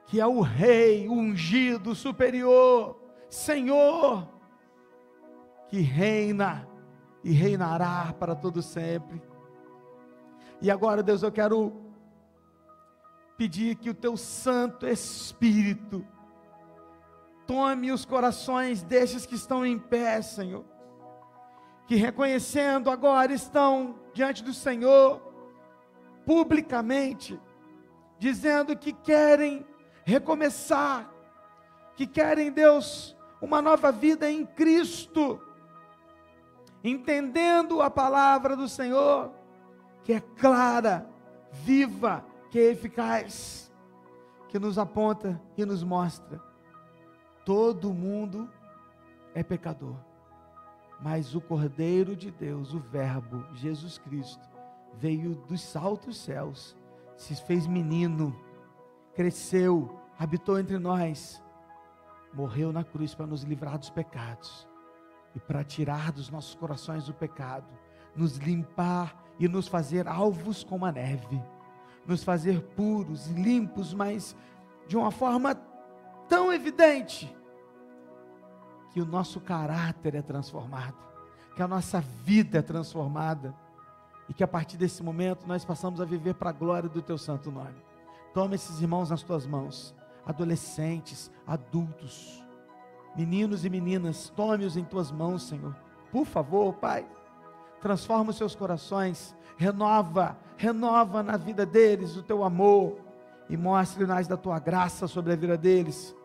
que 0.05 0.19
é 0.19 0.27
o 0.27 0.41
Rei, 0.41 1.07
ungido, 1.07 1.95
superior, 1.95 2.99
Senhor, 3.29 4.27
que 5.69 5.79
reina 5.79 6.67
e 7.23 7.31
reinará 7.31 8.13
para 8.19 8.35
todo 8.35 8.61
sempre. 8.61 9.21
E 10.61 10.69
agora, 10.69 11.01
Deus, 11.01 11.23
eu 11.23 11.31
quero 11.31 11.73
pedir 13.37 13.75
que 13.75 13.89
o 13.89 13.93
teu 13.93 14.15
Santo 14.15 14.85
Espírito 14.85 16.05
tome 17.45 17.91
os 17.91 18.05
corações 18.05 18.81
destes 18.81 19.25
que 19.25 19.35
estão 19.35 19.65
em 19.65 19.77
pé, 19.77 20.21
Senhor, 20.21 20.63
que 21.87 21.95
reconhecendo 21.95 22.89
agora 22.89 23.33
estão 23.33 23.99
diante 24.13 24.43
do 24.43 24.53
Senhor, 24.53 25.21
publicamente, 26.25 27.39
dizendo 28.17 28.75
que 28.77 28.93
querem 28.93 29.65
recomeçar, 30.05 31.11
que 31.95 32.07
querem, 32.07 32.51
Deus, 32.51 33.15
uma 33.41 33.61
nova 33.61 33.91
vida 33.91 34.29
em 34.29 34.45
Cristo, 34.45 35.41
entendendo 36.83 37.81
a 37.81 37.89
palavra 37.89 38.55
do 38.55 38.67
Senhor 38.67 39.31
que 40.03 40.13
é 40.13 40.19
clara, 40.19 41.09
viva, 41.51 42.25
que 42.49 42.59
é 42.59 42.71
eficaz, 42.71 43.71
que 44.49 44.59
nos 44.59 44.77
aponta 44.77 45.41
e 45.57 45.65
nos 45.65 45.83
mostra. 45.83 46.52
Todo 47.45 47.93
mundo 47.93 48.49
é 49.33 49.43
pecador. 49.43 49.97
Mas 51.01 51.35
o 51.35 51.41
Cordeiro 51.41 52.15
de 52.15 52.31
Deus, 52.31 52.73
o 52.73 52.79
Verbo, 52.79 53.45
Jesus 53.53 53.97
Cristo, 53.97 54.47
veio 54.93 55.35
dos 55.35 55.75
altos 55.75 56.17
céus, 56.17 56.77
se 57.17 57.35
fez 57.35 57.67
menino, 57.67 58.33
cresceu, 59.13 59.99
habitou 60.17 60.57
entre 60.59 60.77
nós, 60.77 61.43
morreu 62.33 62.71
na 62.71 62.83
cruz 62.83 63.13
para 63.13 63.27
nos 63.27 63.43
livrar 63.43 63.77
dos 63.77 63.89
pecados 63.89 64.67
e 65.35 65.39
para 65.39 65.63
tirar 65.63 66.11
dos 66.11 66.29
nossos 66.29 66.55
corações 66.55 67.09
o 67.09 67.13
pecado, 67.13 67.67
nos 68.15 68.37
limpar 68.37 69.23
e 69.39 69.47
nos 69.47 69.67
fazer 69.67 70.07
alvos 70.07 70.63
como 70.63 70.85
a 70.85 70.91
neve, 70.91 71.41
nos 72.05 72.23
fazer 72.23 72.61
puros 72.75 73.27
limpos, 73.27 73.93
mas 73.93 74.35
de 74.87 74.95
uma 74.95 75.11
forma 75.11 75.55
tão 76.33 76.51
evidente 76.51 77.31
que 78.91 78.99
o 78.99 79.05
nosso 79.05 79.39
caráter 79.39 80.15
é 80.15 80.21
transformado, 80.23 80.97
que 81.55 81.61
a 81.61 81.67
nossa 81.67 82.01
vida 82.01 82.57
é 82.57 82.61
transformada 82.63 83.53
e 84.27 84.33
que 84.33 84.43
a 84.43 84.47
partir 84.47 84.75
desse 84.75 85.03
momento 85.03 85.45
nós 85.45 85.63
passamos 85.63 86.01
a 86.01 86.05
viver 86.05 86.33
para 86.33 86.49
a 86.49 86.53
glória 86.53 86.89
do 86.89 87.03
teu 87.03 87.19
santo 87.19 87.51
nome. 87.51 87.75
Toma 88.33 88.55
esses 88.55 88.81
irmãos 88.81 89.11
nas 89.11 89.21
tuas 89.21 89.45
mãos, 89.45 89.93
adolescentes, 90.25 91.31
adultos, 91.45 92.43
meninos 93.15 93.63
e 93.63 93.69
meninas, 93.69 94.29
tome-os 94.35 94.75
em 94.75 94.83
tuas 94.83 95.11
mãos, 95.11 95.43
Senhor. 95.43 95.75
Por 96.11 96.25
favor, 96.25 96.73
Pai, 96.73 97.05
transforma 97.79 98.31
os 98.31 98.37
seus 98.37 98.55
corações, 98.55 99.35
renova, 99.55 100.35
renova 100.57 101.21
na 101.21 101.37
vida 101.37 101.63
deles 101.63 102.17
o 102.17 102.23
teu 102.23 102.43
amor 102.43 102.97
e 103.47 103.55
mostre-nos 103.55 104.27
da 104.27 104.35
tua 104.35 104.57
graça 104.57 105.07
sobre 105.07 105.33
a 105.33 105.35
vida 105.35 105.55
deles. 105.55 106.15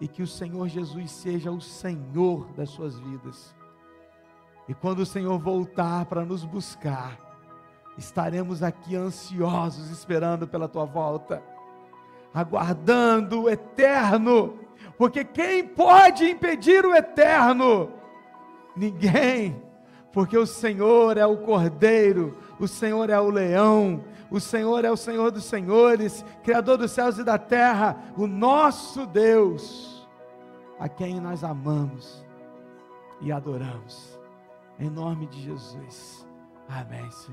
E 0.00 0.08
que 0.08 0.22
o 0.22 0.26
Senhor 0.26 0.68
Jesus 0.68 1.10
seja 1.10 1.50
o 1.50 1.60
Senhor 1.60 2.50
das 2.52 2.70
suas 2.70 2.98
vidas. 2.98 3.54
E 4.68 4.74
quando 4.74 5.00
o 5.00 5.06
Senhor 5.06 5.38
voltar 5.38 6.06
para 6.06 6.24
nos 6.24 6.44
buscar, 6.44 7.18
estaremos 7.98 8.62
aqui 8.62 8.96
ansiosos 8.96 9.90
esperando 9.90 10.46
pela 10.46 10.68
tua 10.68 10.84
volta, 10.84 11.42
aguardando 12.32 13.42
o 13.42 13.50
eterno, 13.50 14.58
porque 14.96 15.24
quem 15.24 15.66
pode 15.66 16.24
impedir 16.24 16.86
o 16.86 16.94
eterno? 16.94 17.90
Ninguém, 18.76 19.60
porque 20.12 20.36
o 20.36 20.46
Senhor 20.46 21.16
é 21.16 21.26
o 21.26 21.38
Cordeiro, 21.38 22.38
o 22.58 22.68
Senhor 22.68 23.10
é 23.10 23.18
o 23.18 23.30
leão, 23.30 24.04
o 24.30 24.38
Senhor 24.38 24.84
é 24.84 24.90
o 24.90 24.96
Senhor 24.96 25.30
dos 25.30 25.44
senhores, 25.44 26.24
Criador 26.42 26.78
dos 26.78 26.92
céus 26.92 27.18
e 27.18 27.24
da 27.24 27.38
terra, 27.38 27.96
o 28.16 28.26
nosso 28.26 29.06
Deus, 29.06 30.08
a 30.78 30.88
quem 30.88 31.20
nós 31.20 31.42
amamos 31.42 32.24
e 33.20 33.32
adoramos. 33.32 34.18
Em 34.78 34.88
nome 34.88 35.26
de 35.26 35.42
Jesus. 35.42 36.26
Amém, 36.68 37.10
Senhor. 37.10 37.28